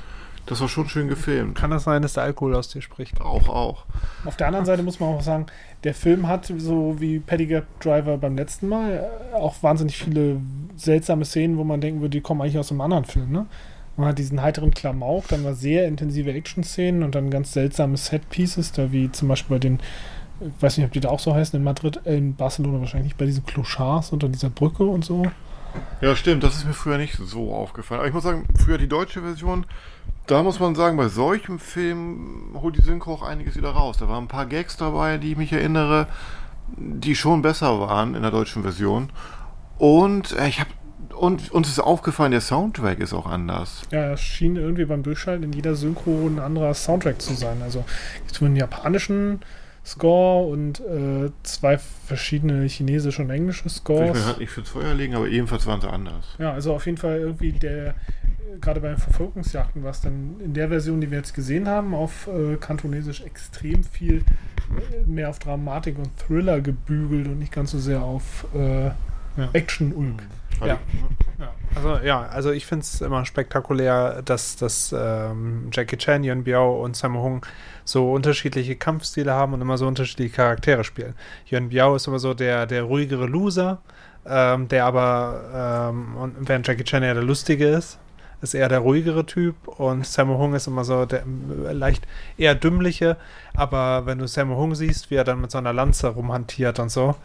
[0.46, 1.56] Das war schon schön gefilmt.
[1.56, 3.20] Kann das sein, dass der Alkohol aus dir spricht?
[3.20, 3.84] Auch, auch.
[4.26, 5.46] Auf der anderen Seite muss man auch sagen,
[5.84, 10.40] der Film hat, so wie Paddy Gap Driver beim letzten Mal, auch wahnsinnig viele
[10.76, 13.32] seltsame Szenen, wo man denken würde, die kommen eigentlich aus einem anderen Film.
[13.32, 13.46] Ne?
[13.96, 18.72] Man hat diesen heiteren Klamauk, dann war sehr intensive Action-Szenen und dann ganz seltsame Set-Pieces,
[18.72, 19.78] da wie zum Beispiel bei den,
[20.40, 23.12] ich weiß nicht, ob die da auch so heißen, in Madrid, äh, in Barcelona wahrscheinlich,
[23.12, 25.24] nicht, bei diesen Clochards unter dieser Brücke und so.
[26.00, 26.42] Ja, stimmt.
[26.42, 28.00] Das ist mir früher nicht so aufgefallen.
[28.00, 29.66] Aber ich muss sagen, früher die deutsche Version,
[30.26, 33.98] da muss man sagen, bei solchem Film holt die Synchro auch einiges wieder raus.
[33.98, 36.06] Da waren ein paar Gags dabei, die ich mich erinnere,
[36.76, 39.10] die schon besser waren in der deutschen Version.
[39.78, 40.70] Und äh, ich habe
[41.14, 43.82] und uns ist aufgefallen, der Soundtrack ist auch anders.
[43.92, 47.62] Ja, es schien irgendwie beim Durchschalten in jeder Synchro ein anderer Soundtrack zu sein.
[47.62, 47.84] Also
[48.18, 49.40] gibt es einen japanischen
[49.86, 54.26] Score und äh, zwei verschiedene chinesische und englische Will ich Scores.
[54.26, 56.24] halt nicht fürs Feuer legen, aber ebenfalls waren sie anders.
[56.38, 57.94] Ja, also auf jeden Fall irgendwie der,
[58.60, 61.94] gerade bei den Verfolgungsjagden war es dann in der Version, die wir jetzt gesehen haben,
[61.94, 67.70] auf äh, Kantonesisch extrem viel äh, mehr auf Dramatik und Thriller gebügelt und nicht ganz
[67.72, 68.90] so sehr auf äh,
[69.36, 69.50] Ja.
[69.52, 70.22] Action-Ulk.
[70.60, 70.78] Ja.
[71.38, 71.52] Ja.
[71.74, 76.84] Also ja, also ich finde es immer spektakulär, dass, dass ähm, Jackie Chan, Yuen Biao
[76.84, 77.44] und Sammo Hung
[77.84, 81.14] so unterschiedliche Kampfstile haben und immer so unterschiedliche Charaktere spielen.
[81.50, 83.78] Yuen Biao ist immer so der, der ruhigere Loser,
[84.24, 87.98] ähm, der aber, ähm, und während Jackie Chan eher der Lustige ist,
[88.44, 91.24] ist eher der ruhigere Typ und Sammo Hung ist immer so der
[91.72, 92.06] leicht
[92.38, 93.16] eher dümmliche,
[93.54, 96.90] aber wenn du Sammo Hung siehst, wie er dann mit so einer Lanze rumhantiert und
[96.90, 97.16] so,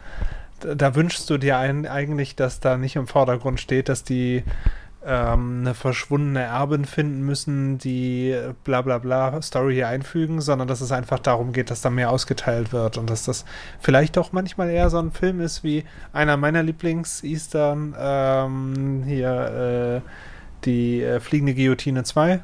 [0.60, 4.44] da, wünschst du dir ein, eigentlich, dass da nicht im Vordergrund steht, dass die
[5.04, 10.82] ähm, eine verschwundene Erbin finden müssen, die bla bla bla Story hier einfügen, sondern dass
[10.82, 13.44] es einfach darum geht, dass da mehr ausgeteilt wird und dass das
[13.80, 20.10] vielleicht auch manchmal eher so ein Film ist wie einer meiner Lieblings-Eastern, ähm, hier äh,
[20.64, 22.42] die äh, Fliegende Guillotine 2.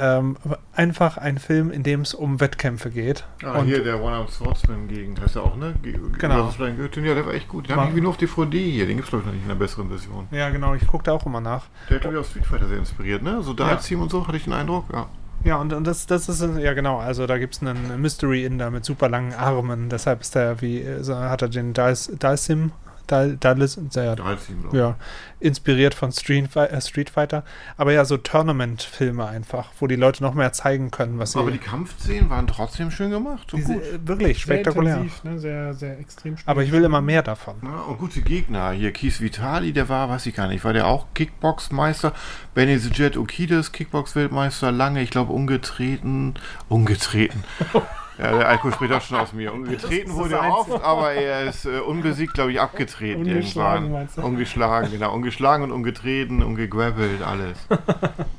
[0.00, 0.36] Ähm,
[0.76, 3.24] einfach ein Film, in dem es um Wettkämpfe geht.
[3.42, 5.74] Ah, Und- hier der One-Out Swordsman gegen, heißt er auch, ne?
[5.82, 6.52] Ge Genau.
[6.56, 7.68] Ja, der war echt gut.
[7.68, 8.86] Den habe ich nur auf DVD hier.
[8.86, 10.28] Den gibt es, glaube ich, noch nicht in einer besseren Version.
[10.30, 11.64] Ja, genau, ich gucke da auch immer nach.
[11.88, 13.42] Der hat, glaube ich, auch Street Fighter sehr inspiriert, ne?
[13.42, 13.70] So Ja.
[13.74, 14.84] Dive Team und so, hatte ich den Eindruck.
[14.92, 15.06] Ja.
[15.44, 18.70] Ja, und, und das, das ist, ja genau, also da gibt es einen Mystery Inder
[18.72, 21.92] mit super langen Armen, deshalb ist der wie, äh, so hat er den Dal-
[23.08, 24.14] Dal, Dalis, ja,
[24.72, 24.96] ja,
[25.40, 27.42] inspiriert von Street, äh, Street Fighter,
[27.76, 31.50] aber ja, so Tournament-Filme einfach, wo die Leute noch mehr zeigen können, was sie, Aber
[31.50, 33.48] die Kampfszenen waren trotzdem schön gemacht.
[33.50, 33.82] So diese, gut.
[33.82, 34.96] äh, wirklich Sehr spektakulär.
[34.98, 35.38] intensiv, ne?
[35.38, 36.36] sehr, sehr extrem.
[36.46, 37.56] Aber ich will immer mehr davon.
[37.62, 38.70] Ja, und gute Gegner.
[38.70, 42.12] Hier Keith Vitali, der war, weiß ich gar nicht, war der auch Kickbox-Meister?
[42.54, 46.34] Benny the Jet Okides, Kickbox-Weltmeister, lange, ich glaube, ungetreten.
[46.68, 47.44] Ungetreten.
[48.18, 49.52] Ja, der Alkohol spricht auch schon aus mir.
[49.70, 53.22] Ist wurde er oft, aber er ist äh, unbesiegt, glaube ich, abgetreten.
[53.22, 54.22] Ungeschlagen, meinst du?
[54.22, 55.14] Ungeschlagen, genau.
[55.14, 57.58] Ungeschlagen und ungetreten, ungegrabbelt, alles.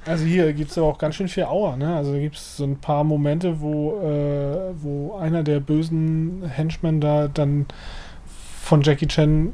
[0.05, 1.95] Also hier gibt es aber auch ganz schön viel Aua, ne?
[1.95, 7.27] Also gibt es so ein paar Momente, wo, äh, wo einer der bösen Henchmen da
[7.27, 7.67] dann
[8.63, 9.53] von Jackie Chan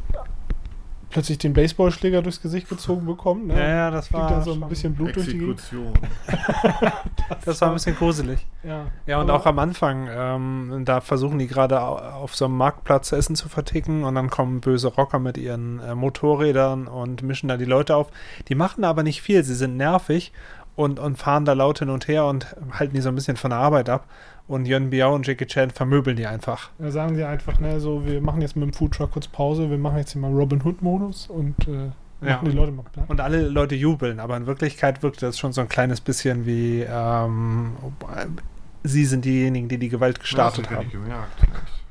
[1.15, 3.47] plötzlich den Baseballschläger durchs Gesicht gezogen bekommt.
[3.47, 3.53] Ne?
[3.57, 5.53] Ja, ja, das Fliegt war, da so ein bisschen Blut durch die Gegend.
[5.59, 5.93] Exekution.
[7.45, 8.45] das war ein bisschen gruselig.
[8.63, 12.57] Ja, Ja, und auch am Anfang, ähm, da versuchen die gerade au- auf so einem
[12.57, 17.47] Marktplatz Essen zu verticken und dann kommen böse Rocker mit ihren äh, Motorrädern und mischen
[17.47, 18.07] da die Leute auf.
[18.49, 20.33] Die machen aber nicht viel, sie sind nervig
[20.75, 23.51] und, und fahren da laut hin und her und halten die so ein bisschen von
[23.51, 24.05] der Arbeit ab.
[24.47, 26.69] Und Yuen Biao und Jackie Chan vermöbeln die einfach.
[26.77, 29.77] Da sagen sie einfach, ne, so, wir machen jetzt mit dem Foodtruck kurz Pause, wir
[29.79, 31.89] machen jetzt hier mal Robin Hood-Modus und äh,
[32.21, 32.35] Ja.
[32.35, 33.05] machen die Leute mal platt.
[33.09, 36.81] Und alle Leute jubeln, aber in Wirklichkeit wirkt das schon so ein kleines bisschen wie
[36.87, 37.71] ähm,
[38.83, 40.91] sie sind diejenigen, die die Gewalt gestartet Das haben.
[40.91, 41.41] gemerkt.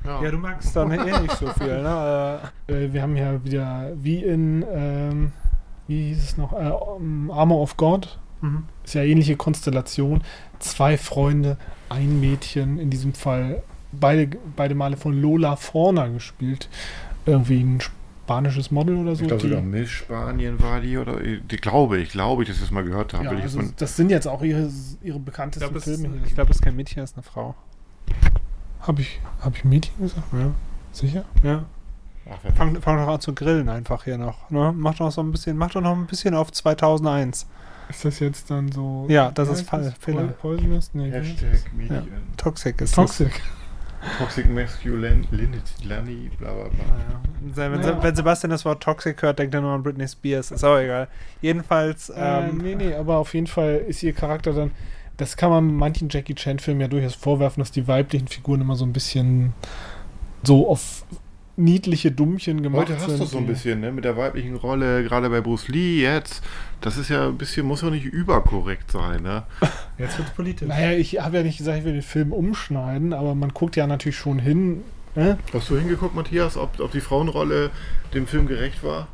[0.05, 0.21] Ja.
[0.23, 2.39] Ja, du magst dann eh nicht so viel, ne?
[2.67, 5.31] Äh, Äh, wir haben ja wieder, wie in, ähm,
[5.87, 8.63] wie hieß es noch, äh, um, Armor of God, mhm.
[8.83, 10.21] ist ja ähnliche Konstellation.
[10.59, 11.57] Zwei Freunde,
[11.89, 16.69] ein Mädchen, in diesem Fall beide, beide Male von Lola Forner gespielt.
[17.25, 17.81] Irgendwie ein
[18.25, 19.23] spanisches Model oder so.
[19.23, 22.63] Ich glaube sogar Miss Spanien war die oder die glaube ich, glaube ich, dass ich
[22.63, 23.25] das mal gehört habe.
[23.25, 24.69] ja, also das sind jetzt auch ihre,
[25.01, 27.55] ihre bekanntesten glaube, es, Filme ich glaub, es ist kein Mädchen, es ist eine Frau.
[28.81, 30.23] Habe ich, hab ich Mädchen gesagt?
[30.33, 30.51] Ja.
[30.91, 31.25] Sicher?
[31.43, 31.65] ja.
[32.27, 34.49] Ach, Fang, fang doch an zu grillen einfach hier noch.
[34.49, 34.73] Ne?
[34.75, 37.45] Mach doch so ein bisschen, mach doch noch ein bisschen auf 2001.
[37.89, 39.05] Ist das jetzt dann so.
[39.09, 39.93] Ja, das ist Fall- das?
[39.99, 40.23] Fehler.
[40.23, 40.91] Poisonous?
[40.93, 41.27] Nee, das?
[41.27, 42.07] Hashtag Medien.
[42.37, 43.31] Toxic ist Toxic.
[44.19, 46.69] Toxic Masculinity, bla bla bla.
[46.69, 47.71] Ja.
[47.71, 48.03] Wenn, Ja.
[48.03, 50.51] wenn Sebastian das Wort Toxic hört, denkt er nur an Britney Spears.
[50.51, 51.07] Ist auch egal.
[51.41, 52.15] Jedenfalls, Äh,
[52.49, 54.71] ähm, nee, nee, aber auf jeden Fall ist ihr Charakter dann.
[55.17, 58.85] Das kann man manchen Jackie Chan-Filmen ja durchaus vorwerfen, dass die weiblichen Figuren immer so
[58.85, 59.53] ein bisschen
[60.43, 61.05] so auf
[61.57, 63.19] niedliche Dummchen gemacht Heute hast sind.
[63.19, 63.91] du so ein bisschen, ne?
[63.91, 66.43] Mit der weiblichen Rolle, gerade bei Bruce Lee jetzt.
[66.81, 69.43] Das ist ja ein bisschen, muss ja nicht überkorrekt sein, ne?
[69.97, 70.67] jetzt wird's politisch.
[70.67, 73.87] Naja, ich habe ja nicht gesagt, ich will den Film umschneiden, aber man guckt ja
[73.87, 74.83] natürlich schon hin.
[75.15, 75.37] Ne?
[75.53, 77.71] Hast du hingeguckt, Matthias, ob, ob die Frauenrolle
[78.13, 79.07] dem Film gerecht war?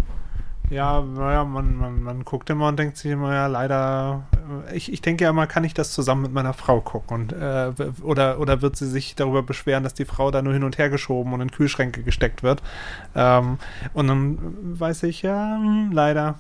[0.71, 4.23] Ja, naja, man, man, man guckt immer und denkt sich immer, ja, leider,
[4.69, 7.13] äh, ich, ich denke ja immer, kann ich das zusammen mit meiner Frau gucken?
[7.13, 10.63] Und, äh, oder, oder wird sie sich darüber beschweren, dass die Frau da nur hin
[10.63, 12.63] und her geschoben und in Kühlschränke gesteckt wird?
[13.15, 13.57] Ähm,
[13.93, 14.37] und dann
[14.79, 16.39] weiß ich, ja, hm, leider,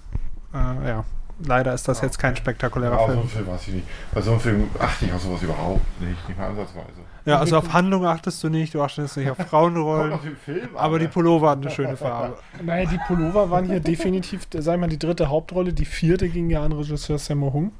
[0.53, 1.03] äh, ja,
[1.45, 3.19] leider ist das jetzt kein spektakulärer Ja, so Film.
[3.19, 3.87] einen Film weiß ich nicht.
[4.13, 7.01] Bei so einem Film achte ich auf sowas überhaupt nicht, nicht mal ansatzweise.
[7.25, 10.35] Ja, also auf Handlung achtest du nicht, du achtest nicht auf Kommt Frauenrollen, auf den
[10.35, 11.11] Film aber die ne?
[11.11, 12.37] Pullover hatten eine schöne Farbe.
[12.63, 15.73] Naja, die Pullover waren hier definitiv, sag ich mal, die dritte Hauptrolle.
[15.73, 17.71] Die vierte ging ja an Regisseur Sammo Hung,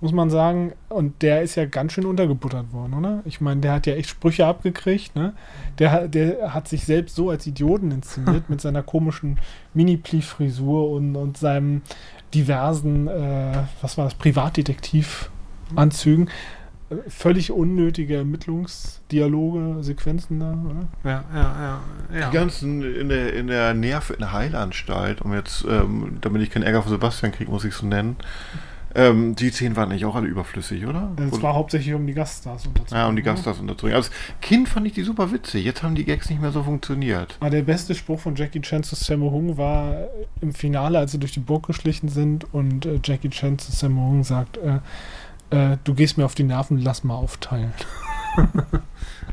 [0.00, 0.72] muss man sagen.
[0.88, 3.20] Und der ist ja ganz schön untergebuttert worden, oder?
[3.24, 5.32] Ich meine, der hat ja echt Sprüche abgekriegt, ne?
[5.78, 9.38] Der, hat- der hat sich selbst so als Idioten inszeniert mit seiner komischen
[9.74, 11.82] Mini-Pli-Frisur und, und seinem
[12.34, 16.30] diversen, äh, was war das, Privatdetektiv-Anzügen.
[17.06, 20.88] Völlig unnötige Ermittlungsdialoge, Sequenzen da, oder?
[21.04, 21.80] Ja, ja,
[22.12, 22.18] ja.
[22.20, 22.30] ja.
[22.30, 26.50] Die ganzen in der, in der Nerv in der Heilanstalt, um jetzt, ähm, damit ich
[26.50, 28.16] keinen Ärger von Sebastian kriege, muss ich so nennen.
[28.94, 31.12] Ähm, die Szenen waren nicht auch alle überflüssig, oder?
[31.16, 33.02] Es Oder- war hauptsächlich um die Gaststars unterzubringen.
[33.02, 33.26] ja, um die ne?
[33.26, 33.96] Gaststars unterzubringen.
[33.96, 34.10] Als
[34.40, 35.64] Kind fand ich die super witzig.
[35.64, 37.36] Jetzt haben die Gags nicht mehr so funktioniert.
[37.40, 40.06] Aber der beste Spruch von Jackie Chan zu Sammo Hung war äh,
[40.40, 44.02] im Finale, als sie durch die Burg geschlichen sind und äh, Jackie Chan zu Sammo
[44.02, 44.80] Hung sagt, äh,
[45.50, 47.72] äh, du gehst mir auf die Nerven, lass mal aufteilen.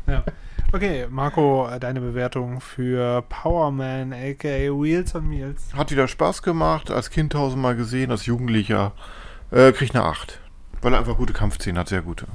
[0.06, 0.24] Ja.
[0.72, 5.62] Okay, Marco, äh, deine Bewertung für Power Man, aka Wheels on Meals.
[5.74, 8.92] Hat wieder Spaß gemacht, als Kind tausendmal gesehen, als Jugendlicher.
[9.50, 10.40] Äh, kriegt eine 8.
[10.82, 12.26] Weil er einfach gute Kampfszenen hat, sehr gute.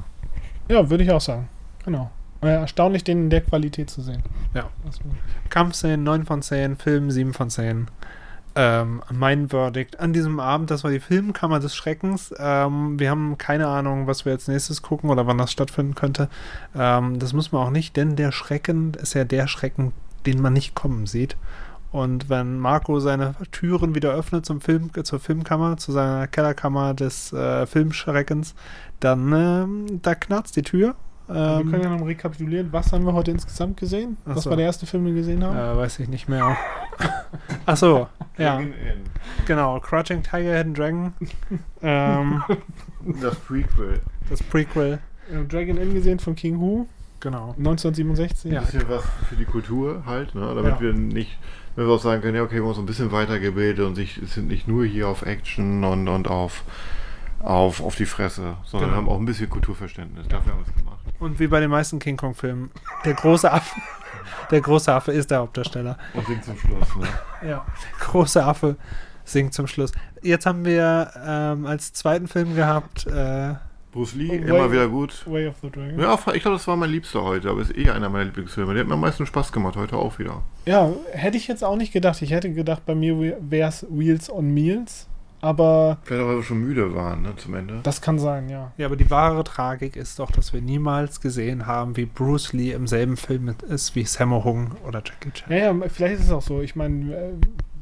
[0.69, 1.47] Ja, würde ich auch sagen.
[1.85, 2.11] Genau.
[2.41, 4.23] Äh, erstaunlich, den in der Qualität zu sehen.
[4.53, 4.69] Ja.
[5.49, 7.87] Kampfszenen 9 von 10, Film 7 von 10.
[8.55, 12.33] Ähm, mein Verdict an diesem Abend, das war die Filmkammer des Schreckens.
[12.37, 16.29] Ähm, wir haben keine Ahnung, was wir als nächstes gucken oder wann das stattfinden könnte.
[16.75, 19.91] Ähm, das müssen wir auch nicht, denn der Schrecken ist ja der Schrecken,
[20.25, 21.35] den man nicht kommen sieht.
[21.93, 27.31] Und wenn Marco seine Türen wieder öffnet zum Film, zur Filmkammer, zu seiner Kellerkammer des
[27.31, 28.55] äh, Filmschreckens,
[28.99, 30.95] dann ähm, da knarzt die Tür.
[31.27, 32.73] wir Ähm, können ja noch mal rekapitulieren.
[32.73, 34.17] Was haben wir heute insgesamt gesehen?
[34.25, 35.55] Ach Was war der erste Film, den wir gesehen haben?
[35.55, 36.57] äh, weiß ich nicht mehr.
[37.67, 38.59] Ach so, ja.
[39.45, 41.13] Genau, Crouching Tiger, Hidden Dragon.
[41.83, 42.43] ähm,
[43.21, 44.01] Das Prequel.
[44.29, 44.99] das Prequel.
[45.29, 46.87] Wir Dragon Inn gesehen von King Hu,
[47.19, 47.49] Genau.
[47.57, 48.51] 1967.
[48.51, 48.59] Ja.
[48.59, 50.41] Ein bisschen was für die Kultur halt, ne?
[50.55, 50.81] damit Ja.
[50.81, 51.37] wir nicht,
[51.75, 54.19] wenn wir auch sagen können, ja, okay, wir haben uns ein bisschen weitergebildet und sich,
[54.25, 56.63] sind nicht nur hier auf Action und, und auf,
[57.39, 59.01] auf, auf die Fresse, sondern Genau.
[59.01, 60.27] haben auch ein bisschen Kulturverständnis.
[60.27, 60.99] Dafür haben wir es gemacht.
[61.19, 62.69] Und wie bei den meisten King Kong-Filmen,
[63.05, 63.75] der große Affe.
[64.51, 65.97] Der große Affe ist der Hauptdarsteller.
[66.13, 66.95] Und singt zum Schluss.
[66.95, 67.07] Ne?
[67.49, 67.65] Ja.
[67.99, 68.77] Große Affe
[69.25, 69.91] singt zum Schluss.
[70.21, 73.05] Jetzt haben wir ähm, als zweiten Film gehabt.
[73.07, 73.53] Äh,
[73.93, 75.23] Bruce Lee, Und immer Way- wieder gut.
[75.25, 75.99] Way of the Dragon.
[75.99, 78.73] Ja, ich glaube, das war mein Liebster heute, aber ist eh einer meiner Lieblingsfilme.
[78.73, 80.41] Der hat mir am meisten Spaß gemacht, heute auch wieder.
[80.65, 82.21] Ja, hätte ich jetzt auch nicht gedacht.
[82.21, 85.07] Ich hätte gedacht, bei mir wäre es Wheels on Meals.
[85.41, 87.81] Aber Vielleicht auch, weil wir schon müde waren, ne, zum Ende.
[87.83, 88.71] das kann sein, ja.
[88.77, 92.71] ja, aber die wahre Tragik ist doch, dass wir niemals gesehen haben, wie Bruce Lee
[92.71, 95.51] im selben Film mit ist wie Sammo Hung oder Jackie Chan.
[95.51, 96.61] Ja, ja, vielleicht ist es auch so.
[96.61, 97.33] Ich meine, äh,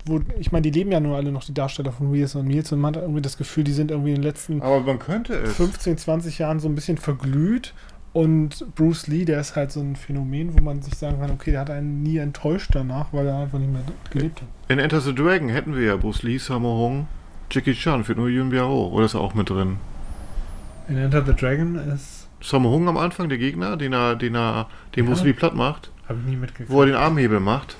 [0.06, 2.72] wo, ich meine, die leben ja nur alle noch die Darsteller von Wheels on Meals
[2.72, 5.34] und man hat irgendwie das Gefühl, die sind irgendwie in den letzten Aber man könnte
[5.36, 5.56] es.
[5.56, 7.74] 15, 20 Jahren so ein bisschen verglüht.
[8.14, 11.52] Und Bruce Lee, der ist halt so ein Phänomen, wo man sich sagen kann, okay,
[11.52, 14.48] der hat einen nie enttäuscht danach, weil er einfach nicht mehr gelebt hat.
[14.68, 17.08] In Enter the Dragon hätten wir ja Bruce Lee, Sammo Hung,
[17.50, 18.90] Jackie Chan, fehlt nur Yun Biao.
[18.90, 19.78] Oder ist er auch mit drin?
[20.90, 22.28] In Enter the Dragon ist.
[22.42, 25.10] Sammo Hung am Anfang, der Gegner, den er, den er, den Ja.
[25.10, 26.70] Bruce Lee platt macht, Habe ich nie mitgekriegt.
[26.70, 27.78] wo er den Armhebel macht.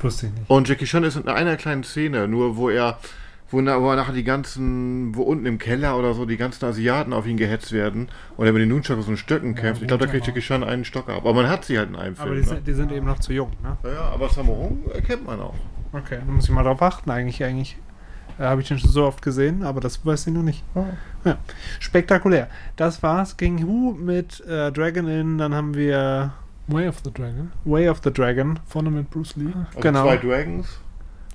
[0.00, 0.50] Wusste ich nicht.
[0.50, 2.98] Und Jackie Chan ist in einer kleinen Szene, nur wo er,
[3.50, 7.12] wo, wo er nachher die ganzen, wo unten im Keller oder so die ganzen Asiaten
[7.12, 9.82] auf ihn gehetzt werden und er mit den Nunchucks und Stöcken kämpft.
[9.82, 11.18] Ich glaube, da kriegt Jackie Chan einen Stock ab.
[11.18, 12.42] Aber man hat sie halt in einem Aber Film.
[12.42, 12.54] die, ne?
[12.56, 13.76] sind, die sind eben noch zu jung, ne?
[13.90, 15.54] ja, aber Sammo Hung erkennt man auch.
[15.92, 17.10] Okay, dann muss ich mal drauf achten.
[17.10, 17.78] Eigentlich, eigentlich
[18.38, 20.62] äh, habe ich den schon so oft gesehen, aber das weiß ich noch nicht.
[21.24, 21.38] Ja.
[21.80, 22.48] Spektakulär.
[22.76, 23.36] Das war's.
[23.36, 25.38] King Hu mit äh, Dragon Inn.
[25.38, 26.34] Dann haben wir
[26.68, 27.52] Way of the Dragon.
[27.64, 28.58] Way of the Dragon.
[28.66, 29.52] Vorne mit Bruce Lee.
[29.68, 30.02] Also Genau.
[30.04, 30.80] zwei Dragons.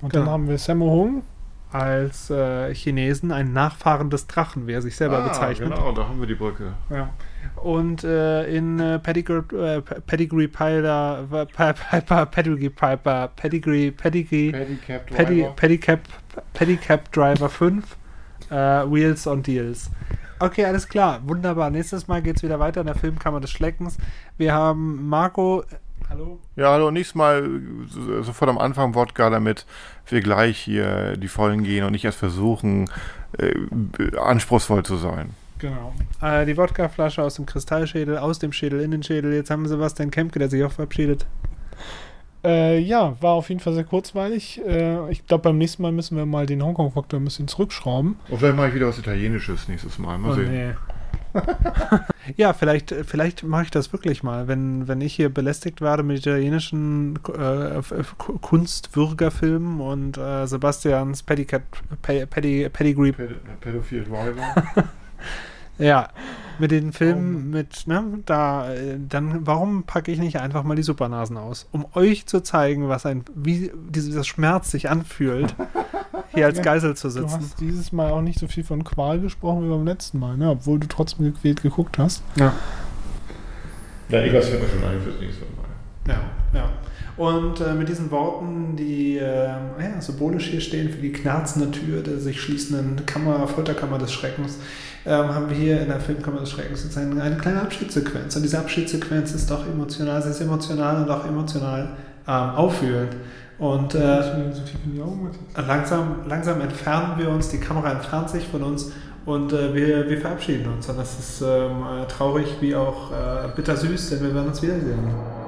[0.02, 0.24] Und Genau.
[0.24, 1.22] dann haben wir Sammo Hung
[1.70, 5.70] als äh, Chinesen ein Nachfahren des Drachen, wie er sich selber bezeichnet.
[5.70, 6.74] Genau, da haben wir die Brücke.
[6.90, 7.08] Ja.
[7.62, 15.06] Und äh, in äh, Pedigree, äh, Pedigree Piper, Piper, Piper, Pedigree Piper, Pedigree, Pedigree, Pedicab
[15.06, 15.52] Pedi, Driver.
[15.56, 16.00] Pedicab,
[16.52, 17.96] Pedicab Driver 5,
[18.50, 19.90] äh, Wheels on Deals.
[20.42, 21.70] Okay, alles klar, wunderbar.
[21.70, 23.96] Nächstes Mal geht's wieder weiter in der Filmkammer des Schleckens.
[24.38, 25.62] Wir haben Marco.
[26.10, 26.40] Hallo?
[26.56, 27.48] Ja, hallo, nächstes Mal
[27.86, 29.66] so- sofort am Anfang Wodka, damit
[30.08, 32.90] wir gleich hier die Vollen gehen und nicht erst versuchen,
[33.38, 35.30] äh, anspruchsvoll zu sein.
[35.60, 35.94] Genau.
[36.20, 39.32] Äh, die Wodkaflasche aus dem Kristallschädel, aus dem Schädel, in den Schädel.
[39.32, 41.24] Jetzt haben wir Sebastian Kempke, der sich auch verabschiedet.
[42.44, 44.60] Äh, ja, war auf jeden Fall sehr kurzweilig.
[44.66, 48.16] Äh, ich glaube, beim nächsten Mal müssen wir mal den Hongkong-Faktor ein bisschen zurückschrauben.
[48.28, 50.18] Und vielleicht mache ich wieder was Italienisches nächstes Mal.
[50.18, 50.50] Mal Oh, sehen.
[50.50, 50.70] nee.
[52.36, 54.48] ja, vielleicht, vielleicht mache ich das wirklich mal.
[54.48, 57.80] Wenn, wenn ich hier belästigt werde mit italienischen äh,
[58.42, 61.62] Kunstwürgerfilmen und äh, Sebastians Pedicab,
[62.02, 64.54] Pe- Pedi, Pedigree, Päd Pädophil Driver.
[65.78, 66.08] ja,
[66.58, 68.68] mit den Filmen mit, ne, da,
[69.08, 71.66] dann, warum packe ich nicht einfach mal die Supernasen aus?
[71.72, 75.54] Um euch zu zeigen, was ein, wie dieser Schmerz sich anfühlt,
[76.34, 77.40] hier als Geisel zu Du sitzen.
[77.40, 80.50] hast dieses Mal auch nicht so viel von Qual gesprochen wie beim letzten Mal, ne?
[80.50, 82.22] obwohl du trotzdem gequält geguckt hast.
[82.36, 82.52] Ja.
[84.08, 86.14] Ja, irgendwas fällt mir schon ein fürs nächste Mal.
[86.14, 86.20] Ja,
[86.52, 86.70] ja.
[87.16, 92.02] Und äh, mit diesen Worten, die äh, ja, symbolisch hier stehen für die knarzende Tür
[92.02, 94.58] der sich schließenden Kammer, Folterkammer des Schreckens,
[95.04, 98.34] ähm, haben wir hier in der Filmkammer des Schreckens jetzt eine, eine kleine Abschiedssequenz.
[98.36, 101.96] Und diese Abschiedssequenz ist doch emotional, sie ist emotional und auch emotional
[102.26, 103.14] ähm, auffühlend.
[103.58, 104.22] Und äh,
[105.56, 108.90] langsam entfernen wir uns, die Kamera entfernt sich von uns
[109.26, 110.88] und äh, wir, wir verabschieden uns.
[110.88, 115.41] Und das ist ähm, äh, traurig wie auch äh, bittersüß, denn wir werden uns wiedersehen.